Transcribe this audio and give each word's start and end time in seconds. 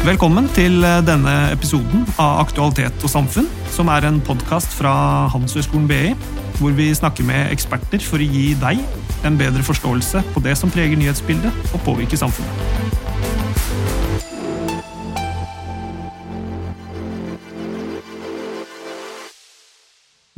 Velkommen 0.00 0.46
til 0.56 0.80
eh, 0.80 1.02
denne 1.04 1.32
episoden 1.52 2.06
av 2.16 2.38
Aktualitet 2.46 3.02
og 3.04 3.10
samfunn, 3.12 3.44
som 3.68 3.90
er 3.92 4.06
en 4.08 4.16
podkast 4.24 4.72
fra 4.72 4.94
Handelshøyskolen 5.28 5.84
BI, 5.90 6.14
hvor 6.56 6.72
vi 6.72 6.86
snakker 6.96 7.26
med 7.28 7.52
eksperter 7.52 8.00
for 8.00 8.16
å 8.16 8.24
gi 8.24 8.54
deg 8.62 8.80
en 9.28 9.36
bedre 9.36 9.60
forståelse 9.60 10.24
på 10.32 10.40
det 10.46 10.56
som 10.56 10.72
preger 10.72 10.96
nyhetsbildet 10.96 11.52
og 11.76 11.84
påvirker 11.84 12.16
samfunnet. 12.16 12.64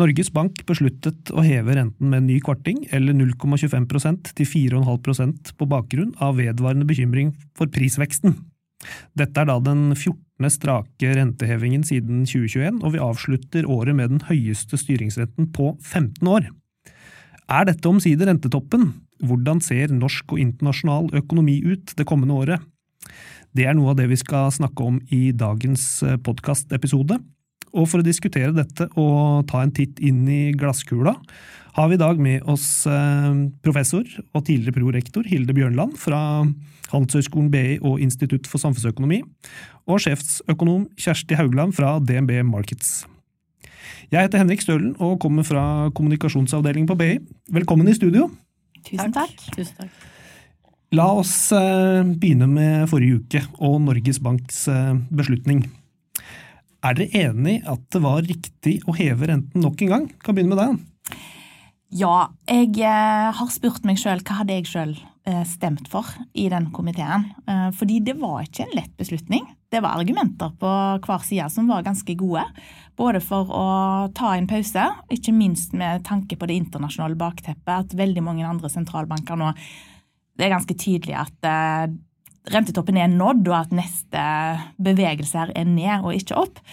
Norges 0.02 0.34
Bank 0.34 0.64
besluttet 0.66 1.30
å 1.30 1.46
heve 1.46 1.78
renten 1.78 2.10
med 2.10 2.24
en 2.24 2.32
ny 2.32 2.42
kvarting, 2.42 2.88
eller 2.90 3.14
0,25% 3.14 4.34
til 4.40 4.56
4,5% 4.58 5.54
på 5.54 5.70
bakgrunn 5.70 6.16
av 6.18 6.42
vedvarende 6.42 6.90
bekymring 6.90 7.36
for 7.54 7.70
prisveksten. 7.70 8.40
Dette 9.18 9.42
er 9.42 9.48
da 9.48 9.58
den 9.62 9.92
14. 9.94 10.50
strake 10.52 11.12
rentehevingen 11.16 11.84
siden 11.86 12.24
2021, 12.26 12.82
og 12.82 12.94
vi 12.94 13.02
avslutter 13.02 13.68
året 13.70 13.96
med 13.98 14.14
den 14.14 14.24
høyeste 14.28 14.78
styringsretten 14.80 15.50
på 15.54 15.74
15 15.80 16.28
år. 16.28 16.48
Er 17.52 17.68
dette 17.68 17.88
omsider 17.88 18.30
rentetoppen? 18.30 18.92
Hvordan 19.22 19.60
ser 19.62 19.92
norsk 19.94 20.34
og 20.34 20.40
internasjonal 20.42 21.10
økonomi 21.20 21.60
ut 21.66 21.94
det 21.98 22.06
kommende 22.08 22.34
året? 22.34 22.64
Det 23.52 23.66
er 23.68 23.76
noe 23.76 23.92
av 23.92 23.98
det 24.00 24.08
vi 24.10 24.18
skal 24.18 24.50
snakke 24.54 24.86
om 24.86 24.98
i 25.12 25.30
dagens 25.36 26.02
podkastepisode. 26.24 27.18
Og 27.72 27.88
for 27.88 28.00
å 28.00 28.06
diskutere 28.06 28.52
dette 28.56 28.88
og 29.00 29.46
ta 29.48 29.62
en 29.64 29.72
titt 29.74 30.00
inn 30.04 30.24
i 30.28 30.52
glasskula, 30.56 31.14
har 31.72 31.88
vi 31.88 31.96
i 31.96 32.00
dag 32.00 32.18
med 32.20 32.44
oss 32.50 32.84
professor 33.64 34.04
og 34.32 34.44
tidligere 34.44 34.76
prorektor 34.76 35.24
Hilde 35.28 35.54
Bjørnland 35.56 35.96
fra 36.00 36.20
Handelshøyskolen 36.92 37.48
BI 37.52 37.78
og 37.80 38.02
Institutt 38.04 38.48
for 38.50 38.60
samfunnsøkonomi, 38.60 39.22
og 39.88 40.02
sjefsøkonom 40.04 40.84
Kjersti 41.00 41.38
Haugland 41.38 41.72
fra 41.72 41.94
DNB 42.04 42.42
Markets. 42.44 43.06
Jeg 44.12 44.26
heter 44.26 44.42
Henrik 44.42 44.60
Stølen 44.60 44.92
og 45.00 45.16
kommer 45.24 45.46
fra 45.48 45.88
kommunikasjonsavdelingen 45.96 46.90
på 46.90 46.98
BI. 47.00 47.14
Velkommen 47.56 47.88
i 47.88 47.96
studio. 47.96 48.28
Tusen 48.84 49.14
takk. 49.16 49.32
Tusen 49.56 49.78
takk. 49.80 50.08
La 50.92 51.08
oss 51.16 51.48
begynne 52.20 52.50
med 52.52 52.84
forrige 52.92 53.22
uke 53.22 53.46
og 53.64 53.80
Norges 53.86 54.20
Banks 54.20 54.66
beslutning. 55.08 55.64
Er 56.84 56.98
dere 56.98 57.28
enig 57.30 57.62
at 57.64 57.80
det 57.94 58.04
var 58.04 58.20
riktig 58.26 58.82
å 58.84 58.92
heve 58.98 59.32
renten 59.32 59.64
nok 59.64 59.80
en 59.86 59.94
gang? 59.96 60.08
Kan 60.20 60.36
begynne 60.36 60.52
med 60.52 60.60
deg. 60.60 60.80
Ja, 61.92 62.30
jeg 62.48 63.32
har 63.36 63.48
spurt 63.52 63.84
meg 63.84 63.98
sjøl 64.00 64.22
hva 64.24 64.38
hadde 64.38 64.54
jeg 64.56 64.70
sjøl 64.70 64.94
stemt 65.46 65.90
for 65.92 66.08
i 66.34 66.48
den 66.50 66.70
komiteen. 66.74 67.28
Fordi 67.76 67.98
det 68.02 68.14
var 68.18 68.46
ikke 68.46 68.64
en 68.64 68.72
lett 68.78 68.94
beslutning. 68.98 69.44
Det 69.70 69.82
var 69.84 70.00
argumenter 70.00 70.54
på 70.58 70.70
hver 71.04 71.26
side 71.26 71.50
som 71.52 71.68
var 71.68 71.84
ganske 71.84 72.16
gode. 72.18 72.46
Både 72.96 73.20
for 73.24 73.52
å 73.52 73.66
ta 74.16 74.32
en 74.34 74.48
pause, 74.48 74.86
ikke 75.12 75.36
minst 75.36 75.76
med 75.76 76.02
tanke 76.08 76.38
på 76.40 76.48
det 76.48 76.56
internasjonale 76.62 77.18
bakteppet, 77.20 77.70
at 77.76 77.94
veldig 77.96 78.24
mange 78.24 78.48
andre 78.48 78.72
sentralbanker 78.72 79.38
nå 79.38 79.52
Det 80.32 80.46
er 80.46 80.54
ganske 80.56 80.74
tydelig 80.80 81.12
at 81.20 81.46
rentetoppen 82.48 82.96
er 82.96 83.12
nådd, 83.12 83.44
og 83.52 83.56
at 83.58 83.76
neste 83.76 84.22
bevegelse 84.80 85.38
her 85.38 85.52
er 85.54 85.68
ned 85.68 86.08
og 86.08 86.16
ikke 86.16 86.40
opp. 86.40 86.64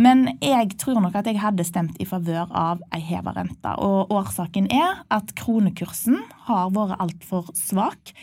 Men 0.00 0.24
jeg 0.40 0.78
tror 0.80 1.00
nok 1.04 1.18
at 1.20 1.28
jeg 1.28 1.40
hadde 1.42 1.66
stemt 1.68 1.98
i 2.00 2.06
favør 2.08 2.48
av 2.56 2.80
ei 2.96 3.02
heva 3.04 3.34
rente. 3.36 3.72
Og 3.84 4.12
årsaken 4.16 4.70
er 4.72 5.02
at 5.12 5.34
kronekursen 5.36 6.16
har 6.46 6.72
vært 6.72 6.96
altfor 7.04 7.50
svak. 7.58 8.14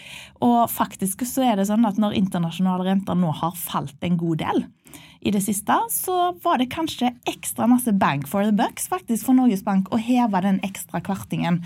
Og 0.41 0.65
faktisk 0.73 1.21
så 1.29 1.45
er 1.51 1.59
det 1.59 1.67
sånn 1.69 1.85
at 1.87 1.99
når 2.01 2.17
internasjonale 2.17 2.89
renter 2.89 3.19
nå 3.19 3.29
har 3.43 3.53
falt 3.59 4.01
en 4.07 4.17
god 4.17 4.41
del 4.41 4.65
i 5.21 5.33
det 5.33 5.41
siste, 5.43 5.75
så 5.91 6.31
var 6.43 6.61
det 6.61 6.69
kanskje 6.73 7.11
ekstra 7.29 7.67
masse 7.69 7.91
bang 7.99 8.23
for 8.29 8.45
the 8.45 8.53
bucks 8.55 8.85
faktisk 8.89 9.27
for 9.27 9.37
Norges 9.37 9.63
Bank 9.65 9.89
å 9.91 9.99
heve 10.01 10.41
den 10.45 10.61
ekstra 10.65 11.01
kvartingen. 11.03 11.59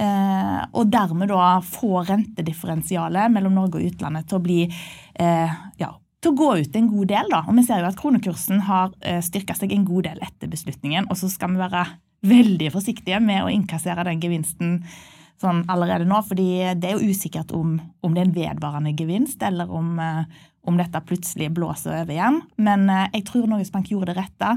Eh, 0.00 0.60
og 0.72 0.92
dermed 0.92 1.28
da 1.32 1.58
få 1.64 2.04
rentedifferensialet 2.08 3.32
mellom 3.32 3.58
Norge 3.58 3.80
og 3.80 3.90
utlandet 3.90 4.28
til 4.30 4.38
å 4.38 4.44
bli 4.44 4.60
eh, 4.64 5.58
ja, 5.80 5.90
til 6.20 6.32
å 6.32 6.36
gå 6.36 6.50
ut 6.60 6.76
en 6.76 6.90
god 6.90 7.10
del. 7.12 7.30
da. 7.32 7.44
Og 7.48 7.56
Vi 7.56 7.64
ser 7.66 7.82
jo 7.82 7.88
at 7.88 7.98
kronekursen 8.00 8.64
har 8.68 8.92
eh, 9.00 9.22
styrka 9.24 9.56
seg 9.56 9.72
en 9.72 9.86
god 9.88 10.08
del 10.10 10.20
etter 10.24 10.50
beslutningen. 10.52 11.08
Og 11.10 11.18
så 11.20 11.30
skal 11.32 11.54
vi 11.54 11.62
være 11.62 11.86
veldig 12.26 12.68
forsiktige 12.74 13.20
med 13.24 13.44
å 13.44 13.50
innkassere 13.52 14.04
den 14.08 14.20
gevinsten 14.20 14.80
sånn 15.40 15.62
allerede 15.72 16.04
nå. 16.04 16.18
fordi 16.28 16.74
det 16.76 16.90
er 16.90 16.98
jo 16.98 17.14
usikkert 17.14 17.52
om, 17.56 17.78
om 18.04 18.12
det 18.12 18.20
er 18.20 18.26
en 18.28 18.34
vedvarende 18.34 18.92
gevinst, 18.92 19.40
eller 19.42 19.70
om, 19.72 19.94
om, 19.96 20.76
dette 20.76 21.00
plutselig 21.08 21.48
blåser 21.56 22.02
over 22.02 22.12
igjen. 22.12 22.42
Men 22.60 22.84
jeg 23.14 23.24
tror 23.30 23.46
Norges 23.48 23.72
Bank 23.72 23.88
gjorde 23.88 24.12
det 24.12 24.18
rette. 24.20 24.50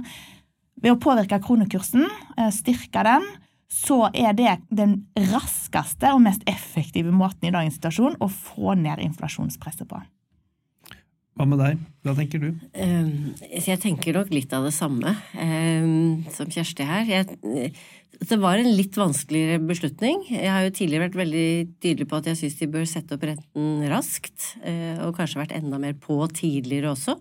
Ved 0.84 0.91
å 0.91 1.00
påvirke 1.00 1.40
kronekursen, 1.40 2.03
styrke 2.51 3.06
den, 3.07 3.30
så 3.72 4.09
er 4.13 4.35
det 4.35 4.57
den 4.69 4.97
raskeste 5.31 6.12
og 6.13 6.22
mest 6.28 6.44
effektive 6.51 7.16
måten 7.16 7.47
i 7.47 7.53
dagens 7.56 7.80
situasjon 7.80 8.19
å 8.19 8.28
få 8.28 8.75
ned 8.75 9.01
inflasjonspresset 9.07 9.88
på. 9.90 10.03
Hva 11.33 11.47
med 11.49 11.57
deg? 11.63 11.81
Hva 12.05 12.13
tenker 12.17 12.41
du? 12.44 12.49
Um, 12.77 13.33
jeg 13.49 13.79
tenker 13.81 14.13
nok 14.19 14.29
litt 14.33 14.53
av 14.53 14.67
det 14.67 14.73
samme 14.75 15.16
um, 15.33 16.21
som 16.33 16.51
Kjersti 16.53 16.85
her. 16.85 17.07
Jeg, 17.09 17.73
det 18.21 18.38
var 18.38 18.61
en 18.61 18.69
litt 18.77 18.94
vanskeligere 18.99 19.57
beslutning. 19.66 20.21
Jeg 20.29 20.51
har 20.53 20.67
jo 20.67 20.75
tidligere 20.77 21.07
vært 21.07 21.19
veldig 21.23 21.47
tydelig 21.81 22.07
på 22.11 22.19
at 22.19 22.29
jeg 22.29 22.41
syns 22.44 22.59
de 22.59 22.69
bør 22.75 22.85
sette 22.89 23.17
opp 23.17 23.25
renten 23.25 23.85
raskt, 23.89 24.53
uh, 24.61 25.07
og 25.07 25.17
kanskje 25.17 25.41
vært 25.41 25.57
enda 25.57 25.81
mer 25.81 25.97
på 25.97 26.19
tidligere 26.38 26.94
også. 26.94 27.17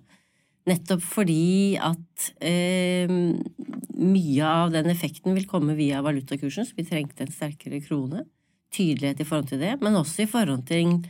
Nettopp 0.68 1.02
fordi 1.02 1.74
at 1.82 2.28
eh, 2.38 3.10
mye 3.10 4.46
av 4.46 4.70
den 4.74 4.92
effekten 4.92 5.34
vil 5.34 5.48
komme 5.50 5.74
via 5.74 6.02
valutakursen, 6.04 6.68
så 6.68 6.76
vi 6.76 6.86
trengte 6.86 7.26
en 7.26 7.34
sterkere 7.34 7.80
krone. 7.82 8.22
Tydelighet 8.72 9.24
i 9.24 9.26
forhold 9.26 9.50
til 9.50 9.62
det, 9.62 9.74
men 9.82 9.98
også 9.98 10.22
i 10.22 10.30
forhold 10.30 10.62
til 10.68 11.00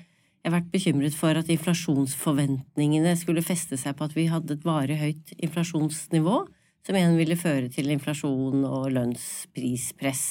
Jeg 0.43 0.51
vært 0.57 0.73
bekymret 0.73 1.15
for 1.15 1.39
at 1.39 1.51
inflasjonsforventningene 1.55 3.13
skulle 3.21 3.45
feste 3.47 3.79
seg 3.79 3.95
på 3.95 4.09
at 4.09 4.17
vi 4.17 4.27
hadde 4.27 4.57
et 4.57 4.65
varig 4.67 4.97
høyt 4.99 5.35
inflasjonsnivå, 5.39 6.39
som 6.83 6.99
igjen 6.99 7.15
ville 7.15 7.39
føre 7.39 7.69
til 7.71 7.93
inflasjon 7.95 8.65
og 8.67 8.89
lønnsprispress. 8.91 10.25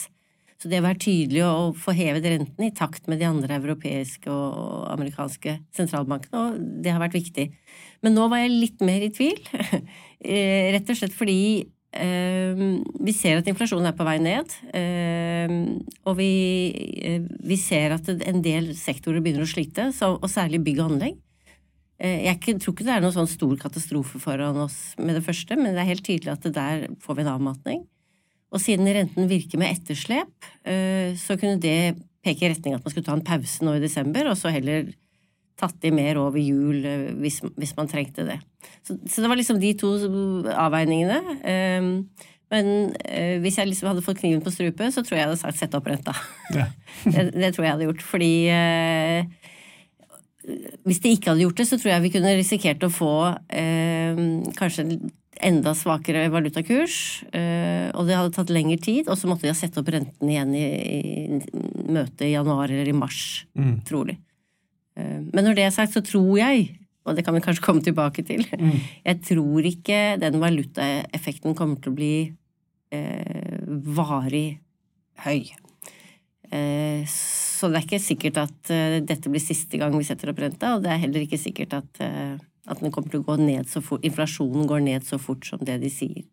Så 0.60 0.70
det 0.70 0.82
å 0.82 0.86
være 0.86 1.02
tydelig 1.02 1.46
og 1.48 1.80
få 1.80 1.96
hevet 1.98 2.28
rentene 2.28 2.68
i 2.68 2.76
takt 2.76 3.08
med 3.10 3.22
de 3.22 3.26
andre 3.26 3.56
europeiske 3.58 4.30
og 4.30 4.92
amerikanske 4.92 5.56
sentralbankene, 5.74 6.42
og 6.44 6.84
det 6.84 6.92
har 6.92 7.02
vært 7.02 7.16
viktig. 7.18 7.48
Men 8.04 8.14
nå 8.18 8.28
var 8.30 8.44
jeg 8.44 8.52
litt 8.54 8.84
mer 8.86 9.08
i 9.08 9.14
tvil, 9.16 9.40
eh, 10.28 10.70
rett 10.76 10.92
og 10.92 11.00
slett 11.00 11.16
fordi 11.16 11.40
vi 11.92 13.14
ser 13.16 13.42
at 13.42 13.48
inflasjonen 13.52 13.90
er 13.90 13.96
på 13.98 14.06
vei 14.08 14.16
ned, 14.24 14.54
eh, 14.78 15.52
og 16.08 16.16
vi, 16.16 16.30
vi, 17.44 17.58
ser 17.60 17.98
at 17.98 18.08
en 18.14 18.40
del 18.46 18.72
sektorer 18.80 19.20
begynner 19.20 19.44
å 19.44 19.50
slite, 19.50 19.90
og 20.08 20.30
særlig 20.32 20.62
bygg 20.64 20.80
og 20.80 20.94
anlegg. 20.94 21.18
Jeg 22.02 22.40
tror 22.42 22.74
ikke 22.74 22.86
det 22.88 22.94
er 22.96 23.04
noen 23.04 23.14
sånn 23.14 23.30
stor 23.30 23.52
katastrofe 23.62 24.18
foran 24.24 24.58
oss 24.64 24.96
med 24.98 25.20
det 25.20 25.26
første, 25.26 25.54
men 25.60 25.76
det 25.76 25.84
er 25.84 25.92
helt 25.92 26.06
tydelig 26.08 26.32
at 26.34 26.48
der 26.56 26.88
får 27.04 27.20
vi 27.20 27.26
en 27.28 27.34
avmatning. 27.36 27.84
Og 28.50 28.64
siden 28.64 28.90
renten 28.90 29.30
virker 29.30 29.62
med 29.62 29.76
etterslep, 29.76 30.48
så 31.22 31.38
kunne 31.38 31.62
det 31.62 32.00
peke 32.26 32.48
i 32.48 32.50
retning 32.56 32.74
at 32.74 32.82
man 32.82 32.94
skulle 32.94 33.06
ta 33.06 33.14
en 33.14 33.26
pause 33.26 33.62
nå 33.62 33.76
i 33.78 33.84
desember, 33.84 34.32
og 34.32 34.40
så 34.40 34.50
heller 34.50 34.90
tatt 35.60 35.86
i 35.88 35.94
mer 35.94 36.20
over 36.22 36.42
jul 36.42 36.86
eh, 36.88 37.08
hvis, 37.22 37.42
hvis 37.60 37.76
man 37.78 37.90
trengte 37.92 38.26
det. 38.28 38.40
Så, 38.86 38.98
så, 39.06 39.22
det 39.22 39.30
var 39.30 39.40
liksom 39.40 39.62
de 39.62 39.74
to 39.78 39.94
avveiningene. 40.50 41.20
Um, 41.42 41.92
men 42.52 42.92
uh, 42.92 43.38
hvis 43.44 43.62
jeg 43.62 43.70
liksom 43.70 43.92
hadde 43.92 44.04
fått 44.06 44.20
kniven 44.20 44.44
på 44.44 44.54
strupe, 44.54 44.90
så 44.92 45.06
tror 45.06 45.18
jeg 45.18 45.24
jeg 45.24 45.30
hadde 45.30 45.42
sagt 45.44 45.62
sett 45.62 45.78
opp 45.78 45.88
renta. 45.88 46.16
Ja. 46.56 46.68
det, 47.14 47.30
det, 47.38 47.54
tror 47.54 47.68
jeg 47.68 47.76
hadde 47.76 47.88
gjort. 47.88 48.04
Fordi 48.10 48.34
uh, 48.52 49.22
hvis 50.90 51.02
de 51.04 51.16
ikke 51.16 51.32
hadde 51.32 51.46
gjort 51.46 51.62
det, 51.62 51.70
så 51.70 51.80
tror 51.80 51.94
jeg 51.94 52.06
vi 52.08 52.14
kunne 52.18 52.36
risikert 52.40 52.84
å 52.84 52.92
få 52.92 53.16
uh, 53.32 54.22
kanskje 54.58 54.90
enda 55.42 55.72
svakere 55.74 56.28
valutakurs. 56.30 57.24
og 57.34 58.04
det 58.06 58.14
hadde 58.14 58.34
tatt 58.36 58.52
lengre 58.54 58.78
tid, 58.78 59.08
og 59.10 59.18
så 59.18 59.26
måtte 59.26 59.48
de 59.48 59.50
ha 59.50 59.58
sett 59.58 59.80
opp 59.80 59.88
renten 59.90 60.30
igjen 60.30 60.52
i, 60.54 60.66
i 60.70 61.40
møtet 61.90 62.28
i 62.28 62.36
januar 62.36 62.70
eller 62.70 62.86
i 62.86 62.94
mars, 62.94 63.48
mm. 63.58 63.80
trolig. 63.88 64.20
Eh, 65.02 65.18
men 65.32 65.48
når 65.48 65.58
det 65.58 65.66
er 65.66 65.74
sagt, 65.76 65.96
så 65.96 66.04
tror 66.06 66.36
jeg, 66.40 66.70
og 67.06 67.18
det 67.18 67.26
kan 67.26 67.36
vi 67.36 67.42
kanskje 67.44 67.66
komme 67.66 67.82
tilbake 67.86 68.24
til, 68.28 68.46
mm. 68.46 68.78
jeg 69.08 69.22
tror 69.26 69.72
ikke 69.72 70.02
den 70.22 70.38
valutaeffekten 70.42 71.58
kommer 71.58 71.82
til 71.82 71.94
å 71.94 71.98
bli 71.98 72.14
eh, 72.94 73.58
varig 73.98 74.62
høy. 75.26 75.52
Eh, 76.52 77.08
så 77.08 77.70
det 77.72 77.80
er 77.80 77.88
ikke 77.88 78.04
sikkert 78.04 78.42
at 78.42 78.72
eh, 78.74 79.00
dette 79.08 79.32
blir 79.32 79.44
siste 79.44 79.80
gang 79.80 79.96
vi 79.96 80.06
setter 80.08 80.34
opp 80.34 80.42
renta, 80.44 80.76
og 80.76 80.86
det 80.86 80.92
er 80.94 81.04
heller 81.06 81.24
ikke 81.24 81.40
sikkert 81.40 81.78
at, 81.80 82.04
eh, 82.04 82.36
at 82.68 82.84
den 82.84 82.94
kommer 82.94 83.14
til 83.14 83.24
å 83.24 83.28
gå 83.30 83.38
ned 83.42 83.70
så 83.72 83.84
fort, 83.86 84.04
inflasjonen 84.08 84.68
går 84.70 84.84
ned 84.86 85.08
så 85.08 85.20
fort 85.22 85.48
som 85.48 85.64
det 85.66 85.80
de 85.84 85.92
sier. 85.94 86.26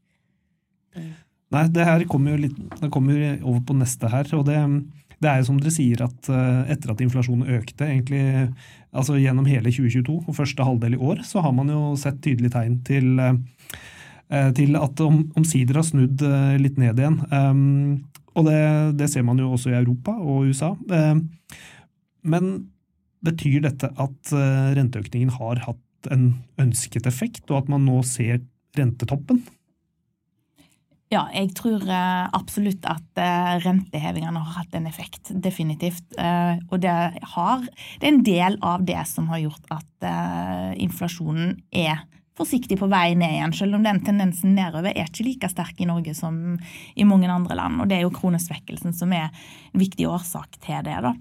Nei, 1.48 1.64
det 1.72 1.84
her 1.86 2.02
kommer 2.10 2.34
jo 2.34 2.42
litt, 2.48 2.56
det 2.80 2.90
kommer 2.92 3.20
over 3.38 3.60
på 3.68 3.76
neste 3.78 4.10
her, 4.12 4.28
og 4.36 4.48
det 4.48 4.58
det 5.18 5.30
er 5.30 5.40
jo 5.40 5.48
som 5.48 5.58
dere 5.60 5.74
sier 5.74 6.02
at 6.04 6.28
etter 6.70 6.92
at 6.92 7.00
inflasjonen 7.02 7.48
økte 7.58 7.88
egentlig, 7.88 8.22
altså 8.94 9.18
gjennom 9.18 9.48
hele 9.50 9.72
2022 9.72 10.20
og 10.20 10.36
første 10.36 10.66
halvdel 10.66 10.94
i 10.94 11.00
år, 11.10 11.24
så 11.26 11.42
har 11.42 11.54
man 11.56 11.72
jo 11.72 11.80
sett 11.98 12.20
tydelige 12.22 12.54
tegn 12.54 12.76
til, 12.86 13.08
til 14.54 14.78
at 14.78 15.02
omsider 15.02 15.80
har 15.80 15.88
snudd 15.88 16.22
litt 16.62 16.78
ned 16.78 17.02
igjen. 17.02 17.18
Og 18.38 18.46
det, 18.46 18.62
det, 19.00 19.10
ser 19.10 19.26
man 19.26 19.42
jo 19.42 19.50
også 19.56 19.72
i 19.72 19.78
Europa 19.80 20.14
og 20.14 20.52
USA. 20.52 20.70
Men 22.22 22.52
betyr 23.26 23.64
dette 23.66 23.90
at 23.98 24.34
renteøkningen 24.78 25.34
har 25.40 25.64
hatt 25.66 26.12
en 26.14 26.30
ønsket 26.62 27.10
effekt, 27.10 27.48
og 27.50 27.64
at 27.64 27.72
man 27.74 27.88
nå 27.88 27.98
ser 28.06 28.38
rentetoppen? 28.78 29.42
Ja, 31.08 31.22
jeg 31.32 31.54
tror 31.56 31.80
eh, 31.88 32.26
absolutt 32.36 32.84
at 32.88 33.20
eh, 33.20 33.54
rentehevingene 33.64 34.42
har 34.44 34.58
hatt 34.60 34.74
en 34.76 34.88
effekt. 34.90 35.30
Definitivt. 35.32 36.04
Eh, 36.20 36.60
og 36.68 36.82
det, 36.84 36.96
har, 37.32 37.64
det 37.96 38.04
er 38.04 38.12
en 38.12 38.26
del 38.26 38.58
av 38.60 38.84
det 38.84 39.00
som 39.08 39.30
har 39.32 39.40
gjort 39.46 39.72
at 39.72 39.86
inflasjonen 40.78 41.56
er 41.74 42.04
forsiktig 42.38 42.76
på 42.78 42.86
vei 42.86 43.16
ned 43.18 43.32
igjen, 43.34 43.54
selv 43.56 43.74
om 43.74 43.82
den 43.82 43.98
tendensen 44.06 44.52
nedover 44.54 44.92
er 44.92 45.08
ikke 45.08 45.24
like 45.26 45.48
sterk 45.50 45.80
i 45.82 45.88
Norge 45.88 46.12
som 46.14 46.36
i 46.94 47.06
mange 47.08 47.26
andre 47.34 47.56
land. 47.58 47.80
Og 47.82 47.90
det 47.90 47.96
er 47.96 48.04
jo 48.04 48.12
kronesvekkelsen 48.14 48.94
som 48.94 49.10
er 49.16 49.32
en 49.32 49.82
viktig 49.82 50.06
årsak 50.06 50.60
til 50.62 50.86
det. 50.86 51.00
da. 51.02 51.16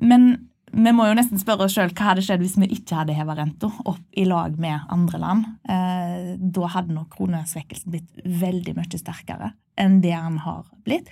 Men 0.00 0.30
vi 0.70 0.92
må 0.94 1.06
jo 1.08 1.16
nesten 1.18 1.40
spørre 1.40 1.66
oss 1.66 1.74
sjøl 1.74 1.90
hva 1.90 2.12
hadde 2.12 2.22
skjedd 2.24 2.42
hvis 2.44 2.56
vi 2.60 2.68
ikke 2.76 3.00
hadde 3.00 3.16
heva 3.16 3.34
renta 3.38 3.70
opp 3.90 4.02
i 4.18 4.26
lag 4.28 4.54
med 4.60 4.86
andre 4.92 5.20
land. 5.22 5.48
Eh, 5.66 6.36
da 6.38 6.70
hadde 6.76 6.94
nok 6.94 7.10
kronesvekkelsen 7.16 7.94
blitt 7.94 8.22
veldig 8.40 8.76
mye 8.78 9.00
sterkere 9.00 9.52
enn 9.80 9.98
det 10.04 10.12
den 10.12 10.38
har 10.44 10.62
blitt. 10.86 11.10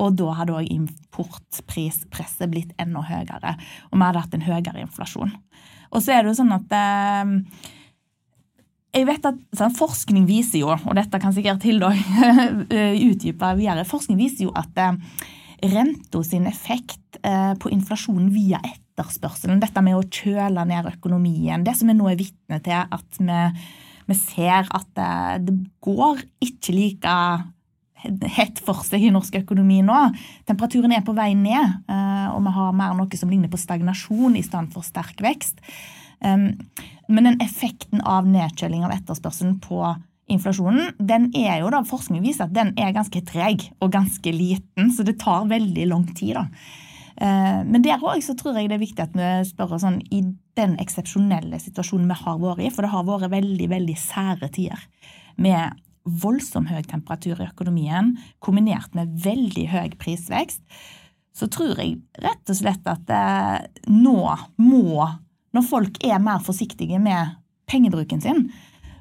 Og 0.00 0.14
da 0.20 0.36
hadde 0.38 0.54
òg 0.60 0.70
importprispresset 0.70 2.52
blitt 2.52 2.72
enda 2.80 3.02
høyere, 3.06 3.56
og 3.90 3.96
vi 3.96 4.04
hadde 4.04 4.24
hatt 4.24 4.36
en 4.36 4.46
høyere 4.46 4.84
inflasjon. 4.84 5.34
Og 5.90 6.04
så 6.04 6.14
er 6.14 6.22
det 6.22 6.30
jo 6.30 6.38
sånn 6.42 6.54
at 6.54 6.74
eh, 6.76 7.34
jeg 8.94 9.06
vet 9.06 9.26
at 9.26 9.42
sånn, 9.56 9.74
Forskning 9.74 10.24
viser 10.28 10.64
jo, 10.64 10.70
og 10.74 10.96
dette 10.98 11.20
kan 11.22 11.34
sikkert 11.34 11.66
Hilde 11.66 11.92
utdype 13.10 13.54
videre, 13.58 13.86
forskning 13.88 14.18
viser 14.18 14.48
jo 14.48 14.54
at 14.58 14.80
eh, 14.82 14.96
renta 15.70 16.22
sin 16.26 16.46
effekt 16.50 17.20
eh, 17.22 17.54
på 17.54 17.70
inflasjonen 17.70 18.30
via 18.34 18.60
ett 18.64 18.82
etterspørselen, 19.00 19.60
dette 19.62 19.82
med 19.84 19.98
å 19.98 20.06
kjøle 20.06 20.64
ned 20.68 20.88
økonomien. 20.92 21.64
Det 21.64 21.76
som 21.78 21.90
vi 21.90 21.96
nå 21.96 22.10
er 22.10 22.18
vitne 22.20 22.60
til, 22.64 22.84
at 22.84 23.20
vi, 23.20 23.38
vi 24.10 24.18
ser 24.18 24.68
at 24.68 24.90
det, 24.96 25.14
det, 25.48 25.56
går 25.84 26.20
ikke 26.44 26.76
like 26.76 27.14
hett 28.32 28.60
for 28.64 28.80
seg 28.86 29.04
i 29.04 29.12
norsk 29.12 29.40
økonomi 29.42 29.80
nå. 29.84 29.96
Temperaturen 30.48 30.94
er 30.96 31.04
på 31.04 31.16
vei 31.16 31.32
ned, 31.36 31.80
eh, 31.90 32.28
og 32.32 32.44
vi 32.46 32.52
har 32.56 32.76
mer 32.76 32.94
noe 32.96 33.20
som 33.20 33.32
ligner 33.32 33.52
på 33.52 33.60
stagnasjon 33.60 34.38
i 34.40 34.44
stedet 34.46 34.72
for 34.76 34.86
sterk 34.86 35.20
vekst. 35.24 35.60
Men 36.20 37.24
den 37.24 37.38
effekten 37.40 38.02
av 38.04 38.26
nedkjøling 38.28 38.82
av 38.84 38.92
etterspørselen 38.92 39.54
på 39.64 39.80
inflasjonen, 40.30 40.92
den 41.00 41.30
er 41.36 41.62
jo 41.62 41.70
da, 41.72 41.82
forskning 41.86 42.22
viser 42.24 42.46
at 42.46 42.54
den 42.54 42.74
er 42.80 42.94
ganske 42.94 43.22
treg 43.26 43.66
og 43.80 43.92
ganske 43.94 44.32
liten, 44.34 44.92
så 44.94 45.06
det 45.06 45.18
tar 45.22 45.48
veldig 45.50 45.88
lang 45.90 46.06
tid. 46.12 46.36
da. 46.38 46.44
Eh, 47.20 47.60
men 47.68 47.84
der 47.84 48.00
òg 48.00 48.24
tror 48.38 48.56
jeg 48.56 48.70
det 48.70 48.78
er 48.78 48.82
viktig 48.82 49.04
at 49.04 49.16
vi 49.16 49.28
spør 49.50 49.76
oss 49.76 49.84
sånn 49.84 50.00
i 50.08 50.22
den 50.56 50.78
eksepsjonelle 50.80 51.60
situasjonen 51.60 52.08
vi 52.08 52.16
har 52.22 52.40
vært 52.40 52.64
i, 52.64 52.70
for 52.72 52.86
det 52.86 52.94
har 52.94 53.04
vært 53.08 53.32
veldig, 53.34 53.68
veldig 53.74 53.96
sære 54.00 54.48
tider 54.54 54.86
med 55.40 55.76
voldsom 56.04 56.70
høy 56.70 56.80
temperatur 56.88 57.42
i 57.42 57.50
økonomien 57.50 58.14
kombinert 58.40 58.96
med 58.96 59.12
veldig 59.20 59.66
høy 59.68 59.92
prisvekst, 60.00 60.62
så 61.36 61.46
tror 61.52 61.76
jeg 61.78 62.00
rett 62.24 62.50
og 62.50 62.56
slett 62.56 62.88
at 62.88 63.12
eh, 63.14 63.68
nå 63.92 64.16
må, 64.64 65.06
når 65.52 65.68
folk 65.68 66.00
er 66.06 66.24
mer 66.24 66.40
forsiktige 66.44 66.98
med 67.02 67.36
pengebruken 67.70 68.24
sin, 68.24 68.48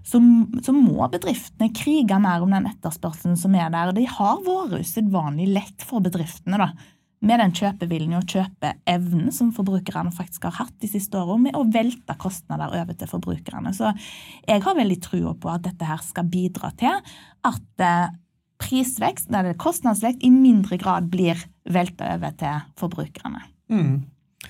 så, 0.04 0.20
så, 0.64 0.74
må 0.74 1.08
bedriftene 1.12 1.72
krige 1.76 2.18
mer 2.22 2.44
om 2.44 2.54
den 2.54 2.68
etterspørselen 2.70 3.38
som 3.38 3.56
er 3.58 3.72
der. 3.74 3.92
Det 3.94 4.08
har 4.10 4.40
vært 4.46 4.80
usedvanlig 4.82 5.50
lett 5.54 5.86
for 5.86 6.04
bedriftene 6.04 6.60
da, 6.62 6.70
med 7.26 7.42
den 7.42 7.52
kjøpeviljen 7.56 8.16
og 8.20 8.32
kjøpeevnen 8.32 9.34
som 9.36 9.52
forbrukerne 9.56 10.12
faktisk 10.16 10.48
har 10.48 10.56
hatt 10.62 10.76
de 10.80 10.88
siste 10.92 11.20
årene, 11.20 11.50
med 11.50 11.58
å 11.60 11.66
velte 11.68 12.16
kostnader 12.20 12.72
over 12.80 12.96
til 12.96 13.12
forbrukerne. 13.12 13.74
Så 13.76 13.92
jeg 14.48 14.64
har 14.64 14.78
veldig 14.78 15.00
trua 15.04 15.36
på 15.36 15.52
at 15.52 15.66
dette 15.68 15.88
her 15.88 16.00
skal 16.06 16.30
bidra 16.32 16.72
til 16.80 16.96
at 17.50 17.84
eh, 17.84 18.16
prisvekst, 18.60 19.32
eller 19.32 19.58
kostnadsvekst, 19.60 20.24
i 20.24 20.32
mindre 20.32 20.80
grad 20.80 21.10
blir 21.12 21.40
velta 21.70 22.14
over 22.16 22.36
til 22.40 22.66
forbrukerne. 22.80 23.44
Mm. 23.72 23.94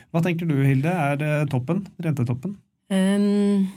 Hva 0.10 0.22
tenker 0.26 0.50
du, 0.50 0.58
Hilde? 0.66 0.94
Er 0.94 1.18
det 1.20 1.34
toppen? 1.52 1.84
Rentetoppen? 2.02 2.56
Um, 2.90 3.68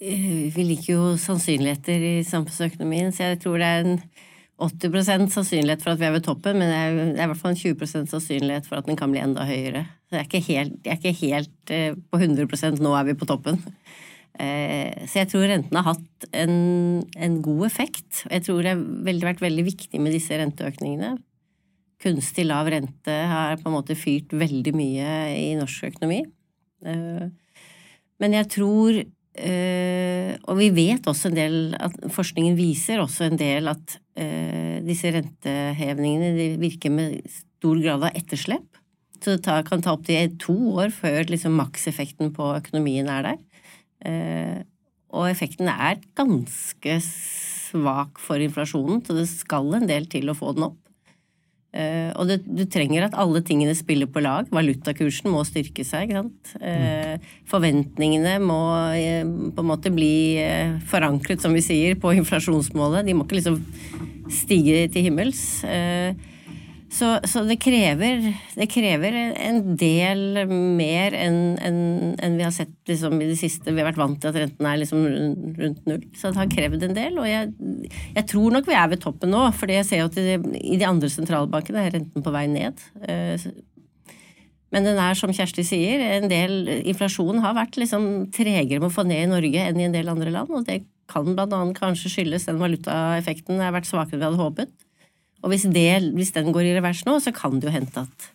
vi 0.00 0.64
liker 0.68 0.90
jo 0.92 1.04
sannsynligheter 1.20 2.02
i 2.04 2.16
samfunnsøkonomien, 2.28 3.12
så 3.16 3.30
jeg 3.30 3.40
tror 3.44 3.60
det 3.60 3.68
er 3.68 3.84
en 3.84 4.00
80% 4.56 5.28
sannsynlighet 5.34 5.82
for 5.84 5.92
at 5.92 6.00
vi 6.00 6.06
er 6.08 6.14
ved 6.14 6.24
toppen, 6.24 6.56
men 6.56 6.70
det 6.72 6.76
er, 6.80 6.98
i 7.12 7.28
hvert 7.28 7.40
fall 7.40 7.52
en 7.52 7.60
20% 7.60 8.08
sannsynlighet 8.08 8.68
for 8.68 8.78
at 8.78 8.86
den 8.88 8.96
kan 8.96 9.12
bli 9.12 9.20
enda 9.20 9.44
høyere. 9.44 9.84
Så 10.08 10.16
jeg 10.16 10.22
er 10.22 10.28
ikke 10.30 10.44
helt, 10.46 10.76
er 10.86 10.96
ikke 10.96 11.18
helt 11.20 11.72
eh, 11.76 11.96
på 11.96 12.20
100% 12.22 12.80
nå 12.80 12.94
er 12.96 13.08
vi 13.10 13.16
på 13.20 13.28
toppen. 13.28 13.60
Eh, 14.40 15.04
så 15.08 15.22
jeg 15.22 15.30
tror 15.32 15.46
rentene 15.48 15.82
har 15.84 15.96
hatt 15.96 16.28
en, 16.36 16.56
en 17.20 17.38
god 17.44 17.66
effekt. 17.68 18.22
Jeg 18.30 18.46
tror 18.48 18.64
det 18.64 18.74
har 18.74 19.24
vært 19.28 19.44
veldig 19.44 19.66
viktig 19.68 20.00
med 20.00 20.16
disse 20.16 20.36
renteøkningene. 20.40 21.14
Kunstig 22.00 22.44
lav 22.48 22.68
rente 22.72 23.12
har 23.28 23.60
på 23.60 23.70
en 23.70 23.76
måte 23.76 23.96
fyrt 23.96 24.32
veldig 24.36 24.72
mye 24.76 25.12
i 25.36 25.52
norsk 25.60 25.90
økonomi. 25.90 26.22
Eh, 26.84 27.28
men 28.22 28.36
jeg 28.38 28.48
tror 28.56 29.02
Uh, 29.36 30.32
og 30.48 30.56
vi 30.56 30.70
vet 30.72 31.04
også 31.10 31.28
en 31.28 31.36
del 31.36 31.56
at 31.76 31.96
Forskningen 32.14 32.54
viser 32.56 33.02
også 33.02 33.26
en 33.26 33.36
del 33.36 33.68
at 33.68 33.98
uh, 34.16 34.78
disse 34.86 35.12
rentehevningene 35.12 36.54
virker 36.62 36.94
med 36.94 37.18
stor 37.28 37.82
grad 37.82 38.06
av 38.08 38.16
etterslep. 38.16 38.80
Så 39.20 39.34
det 39.34 39.44
tar, 39.44 39.64
kan 39.68 39.84
ta 39.84 39.92
opptil 39.96 40.32
to 40.40 40.56
år 40.80 40.94
før 40.94 41.28
liksom, 41.28 41.56
makseffekten 41.60 42.32
på 42.36 42.48
økonomien 42.56 43.10
er 43.12 43.28
der. 43.28 43.44
Uh, 44.06 44.58
og 45.16 45.28
effekten 45.30 45.68
er 45.72 46.00
ganske 46.16 46.98
svak 47.04 48.20
for 48.22 48.40
inflasjonen, 48.42 49.04
så 49.04 49.16
det 49.16 49.28
skal 49.30 49.68
en 49.76 49.88
del 49.88 50.08
til 50.12 50.32
å 50.32 50.36
få 50.36 50.56
den 50.56 50.70
opp. 50.70 50.80
Uh, 51.76 52.10
og 52.16 52.30
du, 52.30 52.34
du 52.40 52.62
trenger 52.72 53.04
at 53.04 53.16
alle 53.20 53.42
tingene 53.44 53.74
spiller 53.76 54.08
på 54.08 54.22
lag. 54.24 54.48
Valutakursen 54.54 55.28
må 55.32 55.42
styrke 55.44 55.84
seg. 55.84 56.14
Uh, 56.56 57.16
forventningene 57.50 58.38
må 58.40 58.60
uh, 58.96 59.34
på 59.52 59.64
en 59.64 59.68
måte 59.68 59.92
bli 59.92 60.40
forankret, 60.88 61.44
som 61.44 61.56
vi 61.56 61.64
sier, 61.64 61.98
på 62.00 62.14
inflasjonsmålet. 62.16 63.04
De 63.06 63.16
må 63.16 63.26
ikke 63.26 63.40
liksom 63.42 63.60
stige 64.32 64.86
til 64.92 65.10
himmels. 65.10 65.44
Så, 66.96 67.08
så 67.28 67.42
det, 67.44 67.58
krever, 67.60 68.22
det, 68.56 68.66
krever, 68.72 69.16
en 69.36 69.58
del 69.76 70.46
mer 70.48 71.12
enn 71.18 71.40
en, 71.60 71.78
en 72.24 72.38
vi 72.38 72.44
har 72.46 72.54
sett 72.54 72.72
liksom, 72.88 73.18
i 73.20 73.28
det 73.28 73.36
siste. 73.36 73.68
Vi 73.68 73.82
har 73.82 73.90
vært 73.90 74.00
vant 74.00 74.16
til 74.22 74.30
at 74.30 74.38
renten 74.40 74.68
er 74.70 74.80
liksom 74.80 75.04
rundt 75.04 75.90
null. 75.90 76.06
Så 76.16 76.30
det 76.30 76.40
har 76.40 76.50
krevd 76.54 76.86
en 76.86 76.96
del. 76.96 77.20
Og 77.20 77.28
jeg, 77.28 77.52
jeg 78.16 78.26
tror 78.32 78.56
nok 78.56 78.70
vi 78.70 78.78
er 78.80 78.88
ved 78.94 79.02
toppen 79.04 79.34
nå, 79.34 79.42
for 79.58 79.72
jeg 79.72 79.84
ser 79.88 80.00
jo 80.00 80.08
at 80.08 80.16
i 80.16 80.80
de 80.80 80.88
andre 80.88 81.12
sentralbankene 81.12 81.84
er 81.84 81.96
renten 81.98 82.24
på 82.24 82.32
vei 82.32 82.46
ned. 82.54 82.80
Eh, 83.04 83.44
men 84.72 84.88
den 84.88 84.98
er, 84.98 85.18
som 85.18 85.34
Kjersti 85.36 85.66
sier, 85.68 86.00
en 86.16 86.30
del 86.32 86.58
Inflasjonen 86.78 87.44
har 87.44 87.54
vært 87.58 87.76
liksom 87.80 88.30
tregere 88.34 88.80
med 88.80 88.88
å 88.88 88.96
få 88.96 89.04
ned 89.06 89.26
i 89.26 89.30
Norge 89.30 89.68
enn 89.68 89.84
i 89.84 89.86
en 89.90 89.94
del 89.94 90.08
andre 90.12 90.32
land. 90.32 90.56
Og 90.56 90.64
det 90.68 90.80
kan 91.12 91.28
annet 91.36 91.76
kanskje 91.76 92.10
skyldes 92.16 92.48
den 92.48 92.58
valutaeffekten 92.62 93.60
har 93.62 93.76
vært 93.76 93.88
svakere 93.88 94.16
enn 94.16 94.24
vi 94.24 94.30
hadde 94.30 94.42
håpet. 94.42 94.74
Og 95.44 95.52
hvis, 95.52 95.66
det, 95.72 95.88
hvis, 96.16 96.32
den 96.34 96.52
går 96.54 96.70
i 96.70 96.74
revers 96.78 97.04
nå, 97.06 97.18
så 97.22 97.32
kan 97.34 97.58
det 97.60 97.68
jo 97.68 97.74
hende 97.74 98.04
at, 98.06 98.28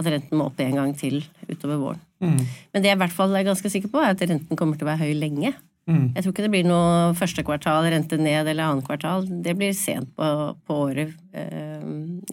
at 0.00 0.10
renten 0.10 0.38
må 0.38 0.48
opp 0.50 0.60
en 0.62 0.78
gang 0.78 0.92
til 0.98 1.22
utover 1.48 1.80
våren. 1.80 2.02
Mm. 2.22 2.38
Men 2.72 2.82
det 2.82 2.92
jeg 2.92 2.96
i 2.96 3.02
hvert 3.02 3.16
fall 3.16 3.34
er 3.36 3.48
ganske 3.48 3.72
sikker 3.72 3.92
på, 3.92 4.00
er 4.00 4.14
at 4.14 4.22
renten 4.24 4.58
kommer 4.58 4.78
til 4.78 4.86
å 4.86 4.92
være 4.92 5.08
høy 5.08 5.18
lenge. 5.18 5.52
Mm. 5.86 6.16
Jeg 6.16 6.24
tror 6.24 6.32
ikke 6.32 6.46
det 6.46 6.52
blir 6.54 6.66
noe 6.66 7.12
første 7.18 7.44
kvartal 7.46 7.86
rente 7.92 8.18
ned 8.18 8.48
eller 8.50 8.72
annet 8.72 8.86
kvartal. 8.86 9.26
Det 9.44 9.54
blir 9.58 9.74
sent 9.76 10.10
på, 10.18 10.30
på 10.66 10.80
året, 10.88 11.12
eh, 11.36 11.84